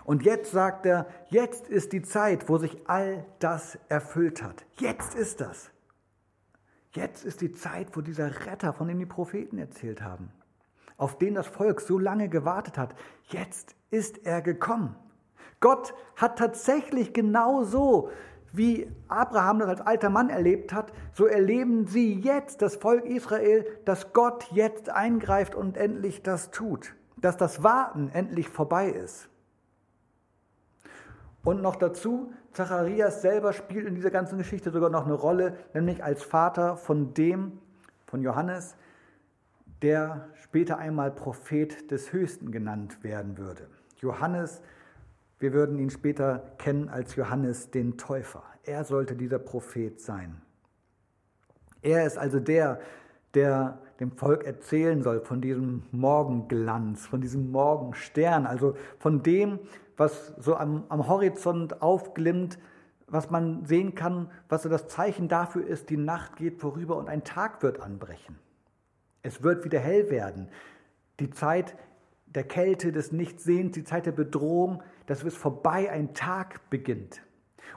Und 0.03 0.24
jetzt 0.24 0.51
sagt 0.51 0.86
er, 0.86 1.08
jetzt 1.29 1.67
ist 1.67 1.93
die 1.93 2.01
Zeit, 2.01 2.48
wo 2.48 2.58
sich 2.58 2.77
all 2.86 3.25
das 3.39 3.79
erfüllt 3.89 4.43
hat. 4.43 4.65
Jetzt 4.77 5.15
ist 5.15 5.41
das. 5.41 5.72
Jetzt 6.91 7.24
ist 7.24 7.41
die 7.41 7.51
Zeit, 7.51 7.96
wo 7.96 8.01
dieser 8.01 8.46
Retter, 8.46 8.74
von 8.74 8.88
dem 8.88 9.00
die 9.00 9.05
Propheten 9.05 9.58
erzählt 9.58 10.01
haben, 10.01 10.31
auf 10.98 11.17
den 11.17 11.36
das 11.36 11.48
Volk 11.48 11.81
so 11.81 11.98
lange 11.98 12.29
gewartet 12.29 12.77
hat, 12.77 12.96
jetzt 13.29 13.75
ist 13.91 14.25
er 14.25 14.41
gekommen. 14.41 14.96
Gott 15.60 15.93
hat 16.15 16.39
tatsächlich 16.39 17.13
genau 17.13 17.63
so, 17.63 18.10
wie 18.51 18.89
Abraham 19.08 19.60
das 19.60 19.70
als 19.70 19.82
alter 19.82 20.10
Mann 20.10 20.29
erlebt 20.29 20.74
hat, 20.74 20.91
so 21.13 21.25
erleben 21.25 21.88
sie 21.88 22.20
jetzt, 22.20 22.62
das 22.62 22.75
Volk 22.75 23.06
Israel, 23.06 23.65
dass 23.86 24.13
Gott 24.13 24.48
jetzt 24.51 24.89
eingreift 24.89 25.56
und 25.56 25.77
endlich 25.77 26.24
das 26.24 26.51
tut, 26.51 26.96
dass 27.18 27.38
das 27.38 27.63
Warten 27.63 28.10
endlich 28.10 28.50
vorbei 28.50 28.89
ist. 28.89 29.29
Und 31.44 31.62
noch 31.62 31.75
dazu, 31.75 32.34
Zacharias 32.51 33.22
selber 33.22 33.53
spielt 33.53 33.88
in 33.88 33.96
dieser 33.96 34.12
ganzen 34.12 34.38
Geschichte 34.38 34.72
sogar 34.72 34.89
noch 34.89 35.06
eine 35.06 35.13
Rolle, 35.13 35.58
nämlich 35.74 36.03
als 36.03 36.24
Vater 36.24 36.75
von 36.75 37.13
dem, 37.13 37.60
von 38.06 38.22
Johannes, 38.22 38.75
der 39.82 40.27
später 40.34 40.77
einmal 40.77 41.12
Prophet 41.12 41.89
des 41.91 42.12
Höchsten 42.12 42.51
genannt 42.51 43.03
werden 43.03 43.38
würde. 43.38 43.68
Johannes, 43.98 44.62
wir 45.39 45.53
würden 45.53 45.79
ihn 45.79 45.89
später 45.89 46.53
kennen 46.58 46.89
als 46.89 47.15
Johannes 47.15 47.72
den 47.72 47.98
Täufer. 47.98 48.43
Er 48.63 48.84
sollte 48.84 49.15
dieser 49.15 49.39
Prophet 49.39 50.00
sein. 50.00 50.41
Er 51.81 52.05
ist 52.05 52.17
also 52.17 52.39
der, 52.39 52.79
der 53.34 53.79
dem 54.00 54.12
Volk 54.12 54.46
erzählen 54.46 55.01
soll 55.01 55.22
von 55.22 55.41
diesem 55.41 55.84
Morgenglanz, 55.91 57.05
von 57.05 57.22
diesem 57.22 57.51
Morgenstern, 57.51 58.46
also 58.46 58.75
von 58.98 59.24
dem, 59.24 59.60
was 59.98 60.34
so 60.39 60.55
am, 60.55 60.84
am 60.89 61.08
Horizont 61.08 61.81
aufglimmt, 61.81 62.60
was 63.08 63.29
man 63.29 63.65
sehen 63.65 63.96
kann, 63.96 64.29
was 64.48 64.63
so 64.63 64.69
das 64.69 64.88
Zeichen 64.88 65.27
dafür 65.27 65.65
ist, 65.65 65.89
die 65.89 65.98
Nacht 65.98 66.36
geht 66.36 66.60
vorüber 66.60 66.98
und 66.98 67.10
ein 67.10 67.24
Tag 67.24 67.63
wird 67.63 67.81
anbrechen. 67.81 68.38
Es 69.22 69.43
wird 69.43 69.65
wieder 69.65 69.79
hell 69.79 70.10
werden. 70.10 70.50
Die 71.19 71.29
Zeit 71.29 71.75
der 72.27 72.43
Kälte, 72.43 72.91
des 72.91 73.12
Nichtsehens, 73.12 73.74
die 73.74 73.84
Zeit 73.84 74.05
der 74.05 74.12
Bedrohung, 74.12 74.84
das 75.09 75.23
ist 75.23 75.37
vorbei, 75.37 75.91
ein 75.91 76.13
Tag 76.13 76.69
beginnt. 76.69 77.23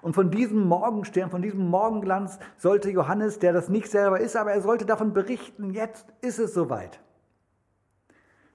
Und 0.02 0.12
von 0.14 0.30
diesem 0.30 0.68
Morgenstern, 0.68 1.30
von 1.30 1.40
diesem 1.40 1.66
Morgenglanz 1.66 2.38
sollte 2.58 2.90
Johannes, 2.90 3.38
der 3.38 3.54
das 3.54 3.70
nicht 3.70 3.90
selber 3.90 4.20
ist, 4.20 4.36
aber 4.36 4.52
er 4.52 4.60
sollte 4.60 4.84
davon 4.84 5.14
berichten, 5.14 5.70
jetzt 5.70 6.04
ist 6.20 6.38
es 6.38 6.52
soweit. 6.52 7.00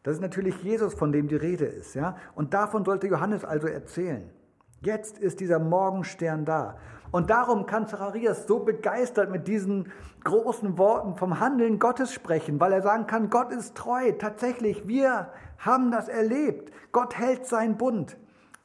Das 0.04 0.14
ist 0.14 0.22
natürlich 0.22 0.62
Jesus, 0.62 0.94
von 0.94 1.12
dem 1.12 1.28
die 1.28 1.36
Rede 1.36 1.66
ist. 1.66 1.96
Ja? 1.96 2.18
Und 2.36 2.54
davon 2.54 2.86
sollte 2.86 3.08
Johannes 3.08 3.44
also 3.44 3.66
erzählen. 3.66 4.30
Jetzt 4.82 5.18
ist 5.18 5.40
dieser 5.40 5.58
Morgenstern 5.58 6.46
da. 6.46 6.78
Und 7.10 7.32
darum 7.32 7.66
kann 7.66 7.88
Zacharias 7.88 8.46
so 8.46 8.60
begeistert 8.60 9.32
mit 9.32 9.48
diesen 9.48 9.92
großen 10.24 10.78
Worten 10.78 11.16
vom 11.16 11.40
Handeln 11.40 11.80
Gottes 11.80 12.14
sprechen, 12.14 12.60
weil 12.60 12.74
er 12.74 12.84
sagen 12.84 13.08
kann, 13.08 13.32
Gott 13.32 13.52
ist 13.52 13.74
treu. 13.74 14.12
Tatsächlich, 14.12 14.88
wir 14.88 15.30
haben 15.58 15.90
das 15.90 16.10
erlebt. 16.10 16.72
Gott 16.92 17.18
hält 17.18 17.48
seinen 17.48 17.78
Bund. 17.78 18.18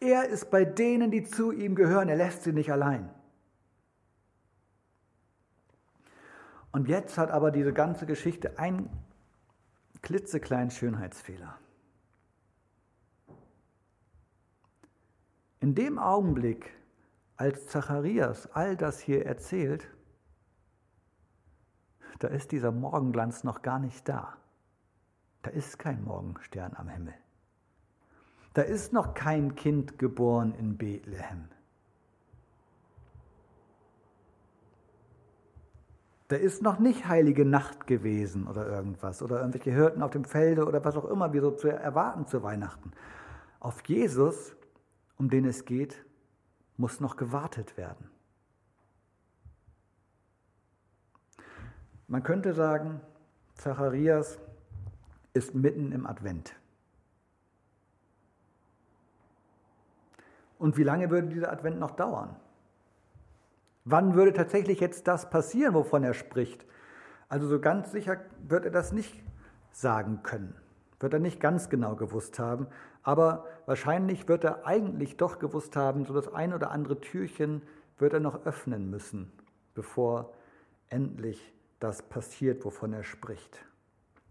Er 0.03 0.29
ist 0.29 0.51
bei 0.51 0.65
denen, 0.65 1.13
die 1.13 1.23
zu 1.23 1.53
ihm 1.53 1.77
gehören. 1.77 2.09
Er 2.09 2.17
lässt 2.17 2.43
sie 2.43 2.53
nicht 2.53 2.73
allein. 2.73 3.09
Und 6.73 6.89
jetzt 6.89 7.17
hat 7.19 7.31
aber 7.31 7.53
diese 7.53 7.73
ganze 7.73 8.05
Geschichte 8.05 8.59
ein 8.59 8.91
klitzekleinen 10.01 10.73
Schönheitsfehler. 10.73 11.57
In 15.61 15.77
dem 15.77 16.01
Augenblick, 16.01 16.77
als 17.37 17.69
Zacharias 17.69 18.51
all 18.53 18.77
das 18.77 18.99
hier 18.99 19.25
erzählt, 19.25 19.87
da 22.19 22.27
ist 22.27 22.51
dieser 22.51 22.73
Morgenglanz 22.73 23.45
noch 23.45 23.63
gar 23.63 23.79
nicht 23.79 24.09
da. 24.09 24.37
Da 25.43 25.51
ist 25.51 25.79
kein 25.79 26.03
Morgenstern 26.03 26.75
am 26.75 26.89
Himmel. 26.89 27.15
Da 28.55 28.63
ist 28.63 28.93
noch 28.93 29.15
kein 29.15 29.55
Kind 29.55 29.99
geboren 29.99 30.55
in 30.59 30.77
Bethlehem. 30.77 31.49
Da 36.29 36.37
ist 36.37 36.63
noch 36.63 36.79
nicht 36.79 37.07
heilige 37.07 37.45
Nacht 37.45 37.87
gewesen 37.87 38.47
oder 38.47 38.67
irgendwas 38.67 39.23
oder 39.23 39.41
irgendwelche 39.41 39.71
Hirten 39.71 40.03
auf 40.03 40.13
dem 40.13 40.25
Felde 40.25 40.65
oder 40.67 40.83
was 40.83 40.97
auch 40.97 41.05
immer 41.05 41.33
wir 41.33 41.43
so 41.43 41.51
zu 41.51 41.69
erwarten 41.69 42.27
zu 42.27 42.43
Weihnachten. 42.43 42.93
Auf 43.61 43.83
Jesus, 43.87 44.57
um 45.19 45.29
den 45.29 45.45
es 45.45 45.67
geht, 45.67 46.05
muss 46.79 47.01
noch 47.01 47.17
gewartet 47.17 47.77
werden. 47.77 48.11
Man 52.09 52.23
könnte 52.23 52.55
sagen, 52.55 53.01
Zacharias 53.55 54.39
ist 55.35 55.55
mitten 55.55 55.93
im 55.93 56.07
Advent. 56.07 56.55
Und 60.63 60.77
wie 60.77 60.85
lange 60.85 61.11
würde 61.11 61.27
dieser 61.27 61.51
Advent 61.51 61.81
noch 61.81 61.91
dauern? 61.91 62.37
Wann 63.85 64.15
würde 64.15 64.33
tatsächlich 64.33 64.79
jetzt 64.79 65.09
das 65.09 65.29
passieren, 65.29 65.75
wovon 65.75 66.05
er 66.05 66.15
spricht? 66.15 66.65
Also 67.29 67.49
so 67.49 67.59
ganz 67.59 67.91
sicher 67.91 68.19
wird 68.47 68.65
er 68.67 68.71
das 68.71 68.93
nicht 68.93 69.25
sagen 69.73 70.21
können, 70.23 70.55
wird 71.01 71.15
er 71.15 71.19
nicht 71.19 71.41
ganz 71.41 71.69
genau 71.69 71.97
gewusst 71.97 72.39
haben, 72.39 72.69
aber 73.03 73.45
wahrscheinlich 73.67 74.29
wird 74.29 74.45
er 74.45 74.65
eigentlich 74.65 75.17
doch 75.17 75.41
gewusst 75.41 75.75
haben, 75.75 76.05
so 76.05 76.15
das 76.15 76.33
ein 76.33 76.55
oder 76.55 76.71
andere 76.71 77.01
Türchen 77.01 77.63
wird 77.99 78.13
er 78.13 78.21
noch 78.21 78.47
öffnen 78.47 78.89
müssen, 78.89 79.33
bevor 79.75 80.33
endlich 80.91 81.53
das 81.81 82.03
passiert, 82.03 82.65
wovon 82.65 82.93
er 82.93 83.03
spricht. 83.03 83.65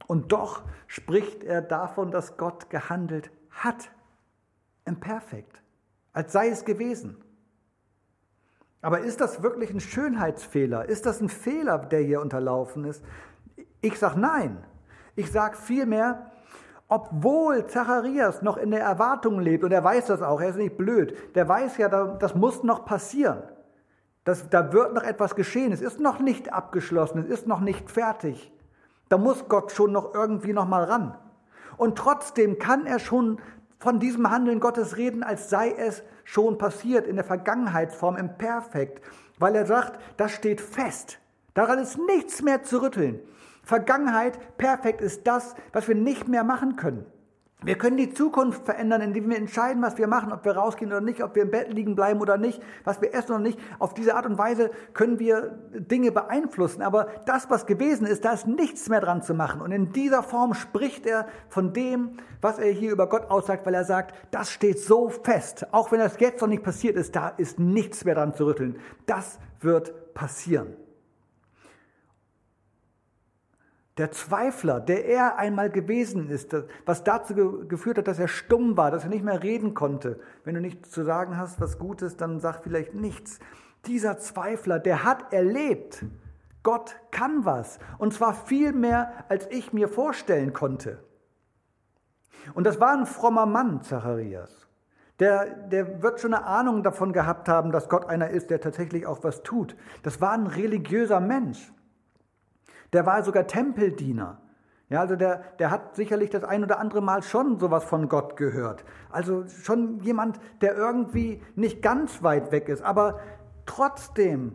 Und 0.07 0.31
doch 0.31 0.61
spricht 0.87 1.43
er 1.43 1.61
davon, 1.61 2.09
dass 2.09 2.37
Gott 2.37 2.69
gehandelt 2.69 3.31
hat, 3.49 3.91
im 4.85 4.97
Perfekt, 5.01 5.61
als 6.13 6.31
sei 6.31 6.49
es 6.49 6.65
gewesen. 6.65 7.17
Aber 8.81 8.99
ist 9.01 9.21
das 9.21 9.43
wirklich 9.43 9.71
ein 9.71 9.79
Schönheitsfehler? 9.79 10.89
Ist 10.89 11.05
das 11.05 11.21
ein 11.21 11.29
Fehler, 11.29 11.77
der 11.77 12.01
hier 12.01 12.21
unterlaufen 12.21 12.85
ist? 12.85 13.03
Ich 13.81 13.97
sage 13.99 14.19
nein. 14.19 14.63
Ich 15.15 15.31
sage 15.31 15.55
vielmehr, 15.55 16.31
obwohl 16.87 17.67
Zacharias 17.67 18.41
noch 18.41 18.57
in 18.57 18.71
der 18.71 18.81
Erwartung 18.81 19.39
lebt, 19.39 19.63
und 19.63 19.71
er 19.71 19.83
weiß 19.83 20.07
das 20.07 20.21
auch, 20.21 20.41
er 20.41 20.49
ist 20.49 20.57
nicht 20.57 20.77
blöd, 20.77 21.15
der 21.35 21.47
weiß 21.47 21.77
ja, 21.77 21.87
das 21.89 22.35
muss 22.35 22.63
noch 22.63 22.85
passieren. 22.85 23.43
Das, 24.23 24.49
da 24.49 24.71
wird 24.73 24.93
noch 24.93 25.03
etwas 25.03 25.35
geschehen. 25.35 25.71
Es 25.71 25.81
ist 25.81 25.99
noch 25.99 26.19
nicht 26.19 26.53
abgeschlossen, 26.53 27.19
es 27.19 27.27
ist 27.27 27.47
noch 27.47 27.59
nicht 27.59 27.89
fertig. 27.89 28.51
Da 29.09 29.17
muss 29.17 29.47
Gott 29.47 29.71
schon 29.71 29.91
noch 29.91 30.13
irgendwie 30.13 30.53
noch 30.53 30.67
mal 30.67 30.83
ran. 30.83 31.17
Und 31.77 31.97
trotzdem 31.97 32.59
kann 32.59 32.85
er 32.85 32.99
schon 32.99 33.39
von 33.81 33.99
diesem 33.99 34.29
Handeln 34.29 34.59
Gottes 34.59 34.95
reden, 34.95 35.23
als 35.23 35.49
sei 35.49 35.71
es 35.71 36.03
schon 36.23 36.59
passiert 36.59 37.07
in 37.07 37.15
der 37.15 37.25
Vergangenheitsform, 37.25 38.15
im 38.15 38.37
Perfekt, 38.37 39.03
weil 39.39 39.55
er 39.55 39.65
sagt, 39.65 39.99
das 40.17 40.33
steht 40.33 40.61
fest. 40.61 41.17
Daran 41.55 41.79
ist 41.79 41.97
nichts 41.97 42.43
mehr 42.43 42.61
zu 42.61 42.83
rütteln. 42.83 43.19
Vergangenheit, 43.63 44.37
perfekt 44.57 45.01
ist 45.01 45.25
das, 45.25 45.55
was 45.73 45.87
wir 45.87 45.95
nicht 45.95 46.27
mehr 46.27 46.43
machen 46.43 46.75
können. 46.75 47.07
Wir 47.63 47.77
können 47.77 47.97
die 47.97 48.11
Zukunft 48.11 48.65
verändern, 48.65 49.01
indem 49.01 49.29
wir 49.29 49.37
entscheiden, 49.37 49.83
was 49.83 49.99
wir 49.99 50.07
machen, 50.07 50.33
ob 50.33 50.43
wir 50.45 50.53
rausgehen 50.53 50.91
oder 50.91 50.99
nicht, 50.99 51.23
ob 51.23 51.35
wir 51.35 51.43
im 51.43 51.51
Bett 51.51 51.71
liegen 51.71 51.93
bleiben 51.93 52.19
oder 52.19 52.37
nicht, 52.37 52.59
was 52.85 53.01
wir 53.03 53.13
essen 53.13 53.33
oder 53.33 53.41
nicht. 53.41 53.59
Auf 53.77 53.93
diese 53.93 54.15
Art 54.15 54.25
und 54.25 54.39
Weise 54.39 54.71
können 54.93 55.19
wir 55.19 55.59
Dinge 55.71 56.11
beeinflussen. 56.11 56.81
Aber 56.81 57.07
das, 57.27 57.51
was 57.51 57.67
gewesen 57.67 58.07
ist, 58.07 58.25
da 58.25 58.33
ist 58.33 58.47
nichts 58.47 58.89
mehr 58.89 58.99
dran 58.99 59.21
zu 59.21 59.35
machen. 59.35 59.61
Und 59.61 59.71
in 59.71 59.91
dieser 59.91 60.23
Form 60.23 60.55
spricht 60.55 61.05
er 61.05 61.27
von 61.49 61.71
dem, 61.71 62.17
was 62.41 62.57
er 62.57 62.71
hier 62.71 62.91
über 62.91 63.07
Gott 63.07 63.29
aussagt, 63.29 63.63
weil 63.67 63.75
er 63.75 63.85
sagt, 63.85 64.15
das 64.31 64.49
steht 64.49 64.79
so 64.79 65.09
fest. 65.09 65.67
Auch 65.71 65.91
wenn 65.91 65.99
das 65.99 66.19
jetzt 66.19 66.41
noch 66.41 66.47
nicht 66.47 66.63
passiert 66.63 66.95
ist, 66.95 67.15
da 67.15 67.29
ist 67.29 67.59
nichts 67.59 68.05
mehr 68.05 68.15
dran 68.15 68.33
zu 68.33 68.47
rütteln. 68.47 68.79
Das 69.05 69.37
wird 69.59 70.15
passieren. 70.15 70.80
Der 74.01 74.09
Zweifler, 74.09 74.79
der 74.79 75.05
er 75.05 75.37
einmal 75.37 75.69
gewesen 75.69 76.27
ist, 76.31 76.55
was 76.87 77.03
dazu 77.03 77.67
geführt 77.67 77.99
hat, 77.99 78.07
dass 78.07 78.17
er 78.17 78.27
stumm 78.27 78.75
war, 78.75 78.89
dass 78.89 79.03
er 79.03 79.11
nicht 79.11 79.23
mehr 79.23 79.43
reden 79.43 79.75
konnte. 79.75 80.19
Wenn 80.43 80.55
du 80.55 80.59
nichts 80.59 80.89
zu 80.89 81.03
sagen 81.03 81.37
hast, 81.37 81.61
was 81.61 81.77
Gutes, 81.77 82.17
dann 82.17 82.39
sag 82.39 82.63
vielleicht 82.63 82.95
nichts. 82.95 83.37
Dieser 83.85 84.17
Zweifler, 84.17 84.79
der 84.79 85.03
hat 85.03 85.31
erlebt, 85.31 86.03
Gott 86.63 86.95
kann 87.11 87.45
was. 87.45 87.77
Und 87.99 88.11
zwar 88.11 88.33
viel 88.33 88.73
mehr, 88.73 89.11
als 89.29 89.45
ich 89.51 89.71
mir 89.71 89.87
vorstellen 89.87 90.51
konnte. 90.51 90.97
Und 92.55 92.65
das 92.65 92.79
war 92.79 92.93
ein 92.93 93.05
frommer 93.05 93.45
Mann, 93.45 93.83
Zacharias. 93.83 94.67
Der, 95.19 95.45
der 95.45 96.01
wird 96.01 96.19
schon 96.19 96.33
eine 96.33 96.47
Ahnung 96.47 96.81
davon 96.81 97.13
gehabt 97.13 97.47
haben, 97.47 97.71
dass 97.71 97.87
Gott 97.87 98.07
einer 98.07 98.31
ist, 98.31 98.49
der 98.49 98.61
tatsächlich 98.61 99.05
auch 99.05 99.23
was 99.23 99.43
tut. 99.43 99.75
Das 100.01 100.19
war 100.21 100.31
ein 100.31 100.47
religiöser 100.47 101.19
Mensch. 101.19 101.71
Der 102.93 103.05
war 103.05 103.23
sogar 103.23 103.47
Tempeldiener. 103.47 104.41
Ja, 104.89 104.99
also 104.99 105.15
der, 105.15 105.43
der 105.57 105.71
hat 105.71 105.95
sicherlich 105.95 106.31
das 106.31 106.43
ein 106.43 106.65
oder 106.65 106.77
andere 106.77 107.01
Mal 107.01 107.23
schon 107.23 107.59
sowas 107.59 107.85
von 107.85 108.09
Gott 108.09 108.35
gehört. 108.35 108.83
Also 109.09 109.47
schon 109.47 110.01
jemand, 110.01 110.39
der 110.59 110.75
irgendwie 110.75 111.41
nicht 111.55 111.81
ganz 111.81 112.21
weit 112.23 112.51
weg 112.51 112.67
ist, 112.67 112.81
aber 112.81 113.19
trotzdem 113.65 114.53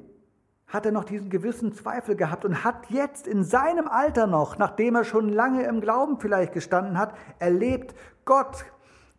hat 0.66 0.84
er 0.84 0.92
noch 0.92 1.04
diesen 1.04 1.30
gewissen 1.30 1.72
Zweifel 1.72 2.16
gehabt 2.16 2.44
und 2.44 2.64
hat 2.64 2.90
jetzt 2.90 3.26
in 3.26 3.44
seinem 3.44 3.88
Alter 3.88 4.26
noch, 4.26 4.58
nachdem 4.58 4.96
er 4.96 5.04
schon 5.04 5.30
lange 5.30 5.62
im 5.62 5.80
Glauben 5.80 6.18
vielleicht 6.18 6.52
gestanden 6.52 6.98
hat, 6.98 7.14
erlebt, 7.38 7.94
Gott 8.26 8.66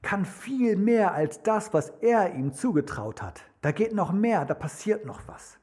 kann 0.01 0.23
viel 0.23 0.75
mehr 0.75 1.13
als 1.13 1.41
das, 1.41 1.73
was 1.73 1.89
er 2.01 2.35
ihm 2.35 2.53
zugetraut 2.53 3.21
hat. 3.21 3.41
Da 3.61 3.71
geht 3.71 3.95
noch 3.95 4.11
mehr, 4.11 4.45
da 4.45 4.53
passiert 4.53 5.05
noch 5.05 5.21
was. 5.27 5.56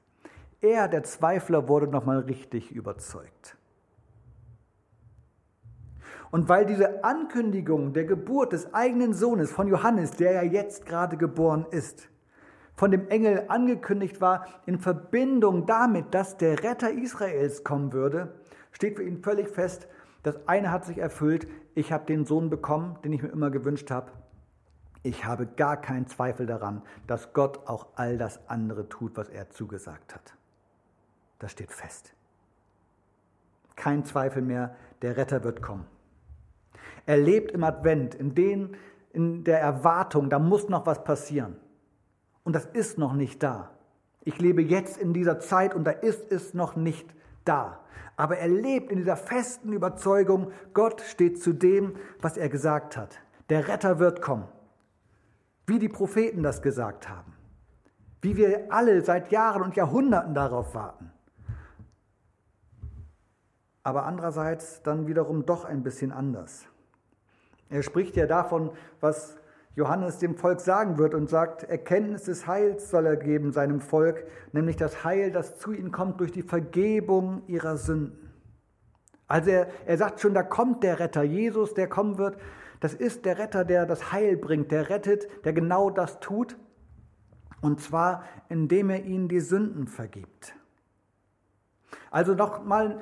Er, 0.64 0.88
der 0.88 1.02
Zweifler, 1.02 1.68
wurde 1.68 1.88
nochmal 1.88 2.21
richtig 2.21 2.73
überzeugt. 2.73 3.59
Und 6.30 6.49
weil 6.49 6.64
diese 6.64 7.04
Ankündigung 7.04 7.92
der 7.92 8.06
Geburt 8.06 8.54
des 8.54 8.73
eigenen 8.73 9.12
Sohnes 9.12 9.52
von 9.52 9.68
Johannes, 9.68 10.12
der 10.12 10.33
ja 10.33 10.42
jetzt 10.42 10.87
gerade 10.87 11.18
geboren 11.18 11.66
ist, 11.71 12.09
von 12.75 12.90
dem 12.90 13.09
Engel 13.09 13.44
angekündigt 13.49 14.23
war, 14.23 14.47
in 14.64 14.78
Verbindung 14.78 15.66
damit, 15.66 16.14
dass 16.14 16.38
der 16.38 16.64
Retter 16.64 16.90
Israels 16.90 17.62
kommen 17.62 17.92
würde, 17.92 18.35
steht 18.73 18.97
für 18.97 19.04
ihn 19.04 19.23
völlig 19.23 19.49
fest, 19.50 19.87
das 20.23 20.49
eine 20.49 20.71
hat 20.71 20.87
sich 20.87 20.97
erfüllt, 20.97 21.47
ich 21.75 21.92
habe 21.92 22.06
den 22.06 22.25
Sohn 22.25 22.49
bekommen, 22.49 22.97
den 23.04 23.12
ich 23.12 23.23
mir 23.23 23.28
immer 23.28 23.50
gewünscht 23.50 23.90
habe. 23.90 24.12
Ich 25.02 25.26
habe 25.26 25.44
gar 25.44 25.78
keinen 25.78 26.06
Zweifel 26.06 26.47
daran, 26.47 26.80
dass 27.06 27.35
Gott 27.35 27.68
auch 27.68 27.88
all 27.97 28.16
das 28.16 28.49
andere 28.49 28.88
tut, 28.88 29.18
was 29.18 29.28
er 29.28 29.50
zugesagt 29.50 30.14
hat. 30.14 30.35
Das 31.38 31.53
steht 31.53 31.73
fest. 31.73 32.14
Kein 33.76 34.05
Zweifel 34.05 34.43
mehr, 34.43 34.76
der 35.03 35.17
Retter 35.17 35.45
wird 35.45 35.62
kommen. 35.62 35.87
Er 37.07 37.17
lebt 37.17 37.53
im 37.53 37.64
Advent, 37.64 38.14
in, 38.14 38.35
den, 38.35 38.76
in 39.12 39.45
der 39.45 39.61
Erwartung, 39.61 40.31
da 40.31 40.38
muss 40.38 40.69
noch 40.69 40.87
was 40.87 41.05
passieren. 41.05 41.57
Und 42.45 42.55
das 42.55 42.66
ist 42.66 42.99
noch 42.99 43.12
nicht 43.12 43.42
da. 43.42 43.70
Ich 44.23 44.38
lebe 44.38 44.62
jetzt 44.62 44.97
in 44.97 45.12
dieser 45.12 45.38
Zeit 45.40 45.75
und 45.75 45.85
da 45.85 45.90
ist 45.90 46.33
es 46.33 46.55
noch 46.55 46.77
nicht 46.77 47.14
da. 47.44 47.81
Aber 48.16 48.38
er 48.38 48.49
lebt 48.49 48.90
in 48.90 48.99
dieser 48.99 49.16
festen 49.16 49.73
Überzeugung, 49.73 50.53
Gott 50.73 51.01
steht 51.03 51.42
zu 51.42 51.53
dem, 51.53 51.97
was 52.20 52.37
er 52.37 52.49
gesagt 52.49 52.97
hat. 52.97 53.18
Der 53.51 53.68
Retter 53.68 53.99
wird 53.99 54.23
kommen. 54.23 54.49
Wie 55.66 55.79
die 55.79 55.88
Propheten 55.88 56.42
das 56.42 56.62
gesagt 56.62 57.09
haben. 57.09 57.35
Wie 58.23 58.37
wir 58.37 58.73
alle 58.73 59.03
seit 59.03 59.31
Jahren 59.33 59.62
und 59.62 59.77
Jahrhunderten 59.77 60.35
darauf 60.35 60.75
warten 60.75 61.13
aber 63.85 64.07
andererseits 64.07 64.83
dann 64.83 65.07
wiederum 65.07 65.47
doch 65.47 65.64
ein 65.64 65.83
bisschen 65.83 66.11
anders. 66.11 66.66
Er 67.68 67.83
spricht 67.83 68.16
ja 68.16 68.27
davon, 68.27 68.70
was 69.01 69.37
Johannes 69.77 70.18
dem 70.18 70.37
Volk 70.37 70.61
sagen 70.61 70.99
wird 70.99 71.14
und 71.14 71.29
sagt, 71.29 71.64
Erkenntnis 71.64 72.25
des 72.25 72.47
Heils 72.47 72.90
soll 72.90 73.07
er 73.07 73.16
geben 73.16 73.53
seinem 73.53 73.81
Volk, 73.81 74.25
nämlich 74.53 74.77
das 74.77 75.05
Heil, 75.05 75.31
das 75.31 75.59
zu 75.59 75.73
ihnen 75.73 75.92
kommt 75.92 76.20
durch 76.20 76.33
die 76.33 76.42
Vergebung 76.42 77.42
ihrer 77.47 77.77
Sünden. 77.77 78.33
Also 79.27 79.51
er, 79.51 79.68
er 79.87 79.99
sagt 79.99 80.20
schon, 80.20 80.35
da 80.35 80.42
kommt 80.42 80.83
der 80.83 81.01
Retter, 81.01 81.23
Jesus, 81.23 81.75
der 81.75 81.88
kommen 81.88 82.18
wird. 82.18 82.38
Das 82.81 82.94
ist 82.94 83.25
der 83.25 83.38
Retter, 83.38 83.64
der 83.64 83.85
das 83.87 84.12
Heil 84.12 84.37
bringt, 84.37 84.70
der 84.70 84.90
rettet, 84.90 85.27
der 85.44 85.53
genau 85.53 85.90
das 85.90 86.20
tut. 86.20 86.57
Und 87.61 87.81
zwar, 87.81 88.25
indem 88.49 88.90
er 88.90 89.05
ihnen 89.05 89.29
die 89.29 89.40
Sünden 89.40 89.88
vergibt. 89.88 90.55
Also 92.11 92.35
nochmal 92.35 93.01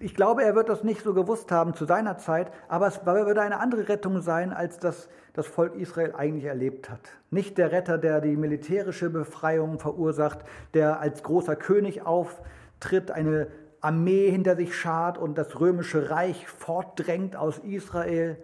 ich 0.00 0.14
glaube, 0.14 0.44
er 0.44 0.54
wird 0.54 0.68
das 0.68 0.84
nicht 0.84 1.02
so 1.02 1.12
gewusst 1.14 1.50
haben 1.50 1.74
zu 1.74 1.84
seiner 1.84 2.18
Zeit, 2.18 2.52
aber 2.68 2.86
es 2.86 3.04
würde 3.04 3.42
eine 3.42 3.58
andere 3.58 3.88
Rettung 3.88 4.20
sein, 4.20 4.52
als 4.52 4.78
das 4.78 5.08
das 5.32 5.46
Volk 5.46 5.76
Israel 5.76 6.14
eigentlich 6.16 6.44
erlebt 6.44 6.90
hat. 6.90 7.00
Nicht 7.30 7.58
der 7.58 7.70
Retter, 7.70 7.96
der 7.96 8.20
die 8.20 8.36
militärische 8.36 9.08
Befreiung 9.08 9.78
verursacht, 9.78 10.40
der 10.74 10.98
als 11.00 11.22
großer 11.22 11.54
König 11.54 12.02
auftritt, 12.02 13.12
eine 13.12 13.48
Armee 13.80 14.30
hinter 14.30 14.56
sich 14.56 14.76
schart 14.76 15.16
und 15.16 15.38
das 15.38 15.60
römische 15.60 16.10
Reich 16.10 16.48
fortdrängt 16.48 17.36
aus 17.36 17.58
Israel. 17.58 18.36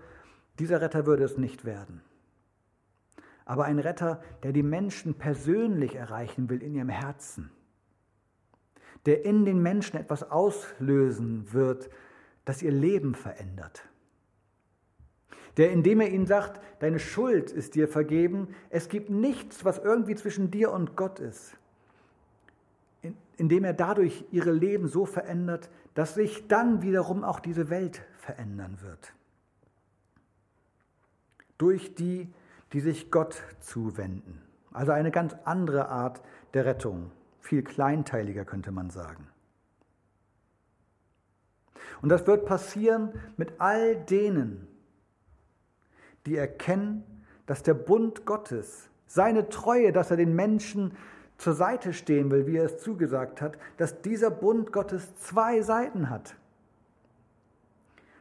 Dieser 0.61 0.81
Retter 0.81 1.07
würde 1.07 1.25
es 1.25 1.37
nicht 1.37 1.65
werden. 1.65 2.01
Aber 3.45 3.65
ein 3.65 3.81
Retter, 3.81 4.23
der 4.45 4.53
die 4.53 4.63
Menschen 4.63 5.15
persönlich 5.15 5.97
erreichen 5.97 6.49
will 6.49 6.63
in 6.63 6.75
ihrem 6.75 6.89
Herzen 6.89 7.51
der 9.07 9.25
in 9.25 9.45
den 9.45 9.63
Menschen 9.63 9.99
etwas 9.99 10.31
auslösen 10.31 11.53
wird, 11.53 11.91
das 12.45 12.63
ihr 12.63 12.73
Leben 12.73 13.15
verändert. 13.15 13.85
Der, 15.57 15.71
indem 15.71 16.01
er 16.01 16.11
ihnen 16.11 16.27
sagt, 16.27 16.61
deine 16.81 16.99
Schuld 16.99 17.53
ist 17.53 17.75
dir 17.75 17.87
vergeben, 17.87 18.49
es 18.71 18.89
gibt 18.89 19.11
nichts, 19.11 19.65
was 19.65 19.79
irgendwie 19.79 20.17
zwischen 20.17 20.51
dir 20.51 20.73
und 20.73 20.97
Gott 20.97 21.21
ist. 21.21 21.57
Indem 23.37 23.65
er 23.65 23.73
dadurch 23.73 24.25
ihre 24.33 24.53
Leben 24.53 24.89
so 24.89 25.07
verändert, 25.07 25.71
dass 25.95 26.15
sich 26.15 26.49
dann 26.49 26.83
wiederum 26.83 27.23
auch 27.23 27.39
diese 27.39 27.71
Welt 27.71 28.03
verändern 28.17 28.79
wird. 28.83 29.13
Durch 31.57 31.95
die, 31.95 32.33
die 32.73 32.81
sich 32.81 33.13
Gott 33.13 33.43
zuwenden. 33.61 34.43
Also 34.73 34.91
eine 34.91 35.13
ganz 35.13 35.37
andere 35.45 35.89
Art 35.89 36.21
der 36.53 36.65
Rettung 36.65 37.13
viel 37.45 37.63
kleinteiliger 37.63 38.47
könnte 38.47 38.73
man 38.73 38.89
sagen. 38.89 39.29
Und 42.01 42.09
das 42.09 42.27
wird 42.27 42.47
passieren 42.47 43.13
mit 43.37 43.61
all 43.61 43.97
denen, 43.97 44.67
die 46.25 46.37
erkennen, 46.37 47.05
dass 47.45 47.63
der 47.63 47.75
Bund 47.75 48.25
Gottes, 48.25 48.89
seine 49.07 49.51
Treue, 49.51 49.93
dass 49.93 50.11
er 50.11 50.17
den 50.17 50.35
Menschen 50.35 50.97
zur 51.37 51.53
Seite 51.53 51.93
stehen 51.93 52.31
will, 52.31 52.47
wie 52.47 52.57
er 52.57 52.65
es 52.65 52.79
zugesagt 52.79 53.43
hat, 53.43 53.59
dass 53.77 54.01
dieser 54.01 54.31
Bund 54.31 54.73
Gottes 54.73 55.15
zwei 55.17 55.61
Seiten 55.61 56.09
hat. 56.09 56.37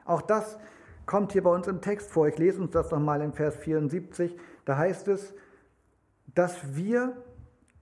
Auch 0.04 0.22
das 0.22 0.60
kommt 1.06 1.32
hier 1.32 1.44
bei 1.44 1.50
uns 1.50 1.68
im 1.68 1.80
Text 1.80 2.12
vor. 2.12 2.28
Ich 2.28 2.38
lese 2.38 2.62
uns 2.62 2.72
das 2.72 2.92
nochmal 2.92 3.22
in 3.22 3.32
Vers 3.32 3.56
74. 3.56 4.38
Da 4.66 4.78
heißt 4.78 5.08
es, 5.08 5.34
dass 6.36 6.76
wir 6.76 7.16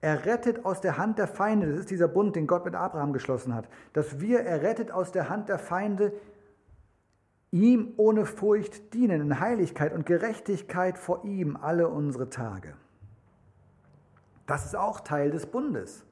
errettet 0.02 0.66
aus 0.66 0.82
der 0.82 0.98
Hand 0.98 1.20
der 1.20 1.28
Feinde, 1.28 1.68
das 1.68 1.80
ist 1.80 1.92
dieser 1.92 2.08
Bund, 2.08 2.36
den 2.36 2.48
Gott 2.48 2.66
mit 2.66 2.76
Abraham 2.76 3.14
geschlossen 3.14 3.54
hat, 3.54 3.70
dass 3.94 4.20
wir 4.20 4.40
errettet 4.42 4.92
aus 4.92 5.12
der 5.12 5.30
Hand 5.30 5.48
der 5.48 5.60
Feinde 5.60 6.12
ihm 7.52 7.94
ohne 7.98 8.26
Furcht 8.26 8.94
dienen, 8.94 9.22
in 9.22 9.40
Heiligkeit 9.40 9.94
und 9.94 10.06
Gerechtigkeit 10.06 10.98
vor 10.98 11.24
ihm 11.24 11.56
alle 11.56 11.88
unsere 11.88 12.30
Tage. 12.30 12.74
Das 14.48 14.66
ist 14.66 14.76
auch 14.76 15.02
Teil 15.02 15.32
des 15.32 15.46
Bundes. 15.46 16.06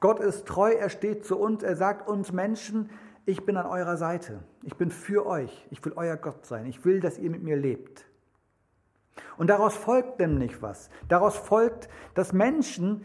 Gott 0.00 0.20
ist 0.20 0.46
treu, 0.46 0.72
er 0.72 0.88
steht 0.88 1.24
zu 1.24 1.38
uns, 1.38 1.62
er 1.62 1.76
sagt 1.76 2.08
uns 2.08 2.32
Menschen, 2.32 2.90
ich 3.26 3.44
bin 3.44 3.56
an 3.56 3.66
eurer 3.66 3.96
Seite, 3.96 4.40
ich 4.62 4.76
bin 4.76 4.90
für 4.90 5.26
euch, 5.26 5.66
ich 5.70 5.84
will 5.84 5.92
euer 5.96 6.16
Gott 6.16 6.46
sein, 6.46 6.66
ich 6.66 6.84
will, 6.84 7.00
dass 7.00 7.18
ihr 7.18 7.30
mit 7.30 7.42
mir 7.42 7.56
lebt. 7.56 8.06
Und 9.36 9.48
daraus 9.48 9.74
folgt 9.74 10.18
nämlich 10.18 10.62
was. 10.62 10.90
Daraus 11.08 11.36
folgt, 11.36 11.88
dass 12.14 12.32
Menschen, 12.32 13.04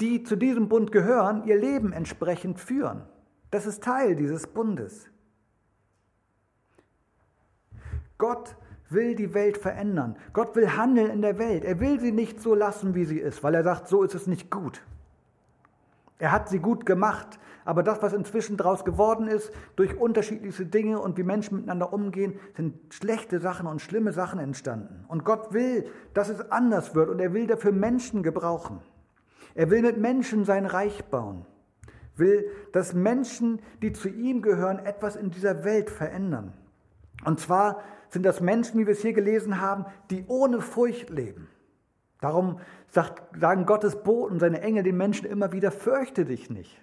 die 0.00 0.22
zu 0.22 0.36
diesem 0.36 0.68
Bund 0.68 0.92
gehören, 0.92 1.44
ihr 1.44 1.56
Leben 1.56 1.92
entsprechend 1.92 2.60
führen. 2.60 3.02
Das 3.50 3.66
ist 3.66 3.82
Teil 3.82 4.14
dieses 4.14 4.46
Bundes. 4.46 5.08
Gott 8.18 8.56
will 8.90 9.14
die 9.14 9.34
Welt 9.34 9.58
verändern. 9.58 10.16
Gott 10.32 10.56
will 10.56 10.76
handeln 10.76 11.10
in 11.10 11.22
der 11.22 11.38
Welt. 11.38 11.64
Er 11.64 11.80
will 11.80 12.00
sie 12.00 12.12
nicht 12.12 12.40
so 12.40 12.54
lassen, 12.54 12.94
wie 12.94 13.04
sie 13.04 13.18
ist, 13.18 13.42
weil 13.42 13.54
er 13.54 13.64
sagt, 13.64 13.88
so 13.88 14.02
ist 14.02 14.14
es 14.14 14.26
nicht 14.26 14.50
gut. 14.50 14.82
Er 16.18 16.32
hat 16.32 16.48
sie 16.48 16.58
gut 16.58 16.84
gemacht, 16.84 17.38
aber 17.64 17.82
das, 17.82 18.02
was 18.02 18.12
inzwischen 18.12 18.56
daraus 18.56 18.84
geworden 18.84 19.28
ist, 19.28 19.52
durch 19.76 19.96
unterschiedlichste 19.96 20.66
Dinge 20.66 20.98
und 20.98 21.16
wie 21.16 21.22
Menschen 21.22 21.56
miteinander 21.56 21.92
umgehen, 21.92 22.40
sind 22.56 22.74
schlechte 22.92 23.38
Sachen 23.38 23.66
und 23.66 23.80
schlimme 23.80 24.12
Sachen 24.12 24.40
entstanden. 24.40 25.04
Und 25.06 25.24
Gott 25.24 25.52
will, 25.52 25.86
dass 26.14 26.28
es 26.28 26.50
anders 26.50 26.94
wird 26.94 27.08
und 27.08 27.20
er 27.20 27.34
will 27.34 27.46
dafür 27.46 27.72
Menschen 27.72 28.22
gebrauchen. 28.22 28.80
Er 29.58 29.70
will 29.70 29.82
mit 29.82 29.98
Menschen 29.98 30.44
sein 30.44 30.66
Reich 30.66 31.06
bauen, 31.06 31.44
will, 32.14 32.48
dass 32.70 32.94
Menschen, 32.94 33.60
die 33.82 33.92
zu 33.92 34.08
ihm 34.08 34.40
gehören, 34.40 34.78
etwas 34.78 35.16
in 35.16 35.32
dieser 35.32 35.64
Welt 35.64 35.90
verändern. 35.90 36.52
Und 37.24 37.40
zwar 37.40 37.82
sind 38.08 38.24
das 38.24 38.40
Menschen, 38.40 38.78
wie 38.78 38.86
wir 38.86 38.92
es 38.92 39.02
hier 39.02 39.14
gelesen 39.14 39.60
haben, 39.60 39.84
die 40.12 40.24
ohne 40.28 40.60
Furcht 40.60 41.10
leben. 41.10 41.48
Darum 42.20 42.60
sagt, 42.86 43.40
sagen 43.40 43.66
Gottes 43.66 44.04
Boten, 44.04 44.38
seine 44.38 44.60
Engel 44.60 44.84
den 44.84 44.96
Menschen 44.96 45.26
immer 45.26 45.50
wieder, 45.50 45.72
fürchte 45.72 46.24
dich 46.24 46.50
nicht. 46.50 46.80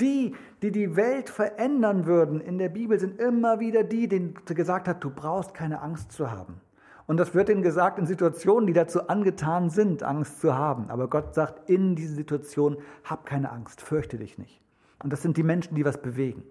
Die, 0.00 0.34
die 0.62 0.72
die 0.72 0.96
Welt 0.96 1.28
verändern 1.28 2.06
würden 2.06 2.40
in 2.40 2.56
der 2.56 2.70
Bibel, 2.70 2.98
sind 2.98 3.20
immer 3.20 3.60
wieder 3.60 3.84
die, 3.84 4.08
denen 4.08 4.32
gesagt 4.46 4.88
hat, 4.88 5.04
du 5.04 5.10
brauchst 5.10 5.52
keine 5.52 5.82
Angst 5.82 6.12
zu 6.12 6.30
haben. 6.30 6.62
Und 7.10 7.16
das 7.16 7.34
wird 7.34 7.48
ihnen 7.48 7.62
gesagt 7.62 7.98
in 7.98 8.06
Situationen, 8.06 8.68
die 8.68 8.72
dazu 8.72 9.08
angetan 9.08 9.68
sind, 9.68 10.04
Angst 10.04 10.40
zu 10.40 10.54
haben. 10.54 10.90
Aber 10.90 11.08
Gott 11.08 11.34
sagt 11.34 11.68
in 11.68 11.96
diese 11.96 12.14
Situation, 12.14 12.76
hab 13.02 13.26
keine 13.26 13.50
Angst, 13.50 13.80
fürchte 13.80 14.16
dich 14.16 14.38
nicht. 14.38 14.62
Und 15.02 15.12
das 15.12 15.20
sind 15.20 15.36
die 15.36 15.42
Menschen, 15.42 15.74
die 15.74 15.84
was 15.84 16.00
bewegen. 16.00 16.44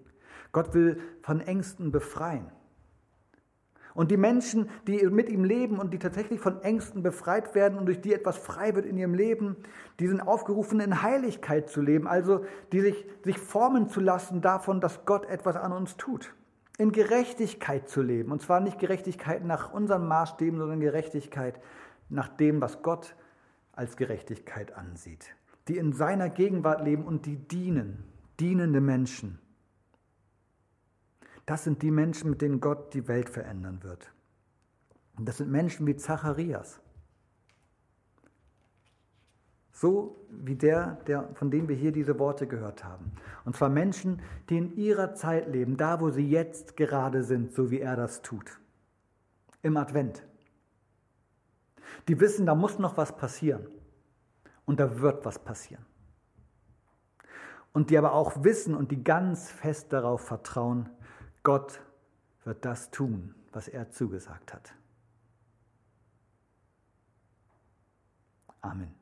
Gott 0.52 0.74
will 0.74 1.00
von 1.22 1.40
Ängsten 1.40 1.92
befreien. 1.92 2.52
Und 3.94 4.10
die 4.10 4.18
Menschen, 4.18 4.68
die 4.86 5.02
mit 5.06 5.30
ihm 5.30 5.44
leben 5.44 5.78
und 5.78 5.94
die 5.94 5.98
tatsächlich 5.98 6.40
von 6.40 6.60
Ängsten 6.60 7.02
befreit 7.02 7.54
werden 7.54 7.78
und 7.78 7.86
durch 7.86 8.02
die 8.02 8.12
etwas 8.12 8.36
frei 8.36 8.74
wird 8.74 8.84
in 8.84 8.98
ihrem 8.98 9.14
Leben, 9.14 9.56
die 9.98 10.08
sind 10.08 10.20
aufgerufen, 10.20 10.80
in 10.80 11.00
Heiligkeit 11.00 11.70
zu 11.70 11.80
leben, 11.80 12.06
also 12.06 12.44
die 12.72 12.82
sich, 12.82 13.06
sich 13.24 13.38
formen 13.38 13.88
zu 13.88 14.00
lassen 14.00 14.42
davon, 14.42 14.82
dass 14.82 15.06
Gott 15.06 15.24
etwas 15.24 15.56
an 15.56 15.72
uns 15.72 15.96
tut. 15.96 16.34
In 16.80 16.92
Gerechtigkeit 16.92 17.90
zu 17.90 18.00
leben. 18.00 18.32
Und 18.32 18.40
zwar 18.40 18.60
nicht 18.60 18.78
Gerechtigkeit 18.78 19.44
nach 19.44 19.70
unseren 19.70 20.08
Maßstäben, 20.08 20.58
sondern 20.58 20.80
Gerechtigkeit 20.80 21.60
nach 22.08 22.28
dem, 22.28 22.62
was 22.62 22.82
Gott 22.82 23.14
als 23.72 23.98
Gerechtigkeit 23.98 24.72
ansieht. 24.72 25.36
Die 25.68 25.76
in 25.76 25.92
seiner 25.92 26.30
Gegenwart 26.30 26.82
leben 26.82 27.04
und 27.04 27.26
die 27.26 27.36
dienen, 27.36 28.04
dienende 28.40 28.80
Menschen. 28.80 29.38
Das 31.44 31.64
sind 31.64 31.82
die 31.82 31.90
Menschen, 31.90 32.30
mit 32.30 32.40
denen 32.40 32.60
Gott 32.60 32.94
die 32.94 33.08
Welt 33.08 33.28
verändern 33.28 33.82
wird. 33.82 34.10
Und 35.18 35.28
das 35.28 35.36
sind 35.36 35.50
Menschen 35.50 35.86
wie 35.86 35.96
Zacharias. 35.96 36.80
So 39.80 40.26
wie 40.28 40.56
der, 40.56 40.96
der, 41.06 41.30
von 41.32 41.50
dem 41.50 41.66
wir 41.66 41.74
hier 41.74 41.90
diese 41.90 42.18
Worte 42.18 42.46
gehört 42.46 42.84
haben. 42.84 43.12
Und 43.46 43.56
zwar 43.56 43.70
Menschen, 43.70 44.20
die 44.50 44.58
in 44.58 44.76
ihrer 44.76 45.14
Zeit 45.14 45.48
leben, 45.48 45.78
da 45.78 46.02
wo 46.02 46.10
sie 46.10 46.28
jetzt 46.28 46.76
gerade 46.76 47.24
sind, 47.24 47.54
so 47.54 47.70
wie 47.70 47.80
er 47.80 47.96
das 47.96 48.20
tut. 48.20 48.60
Im 49.62 49.78
Advent. 49.78 50.22
Die 52.08 52.20
wissen, 52.20 52.44
da 52.44 52.54
muss 52.54 52.78
noch 52.78 52.98
was 52.98 53.16
passieren. 53.16 53.66
Und 54.66 54.80
da 54.80 55.00
wird 55.00 55.24
was 55.24 55.38
passieren. 55.38 55.86
Und 57.72 57.88
die 57.88 57.96
aber 57.96 58.12
auch 58.12 58.44
wissen 58.44 58.74
und 58.74 58.90
die 58.90 59.02
ganz 59.02 59.50
fest 59.50 59.94
darauf 59.94 60.20
vertrauen, 60.20 60.90
Gott 61.42 61.80
wird 62.44 62.66
das 62.66 62.90
tun, 62.90 63.34
was 63.50 63.66
er 63.66 63.88
zugesagt 63.88 64.52
hat. 64.52 64.74
Amen. 68.60 68.99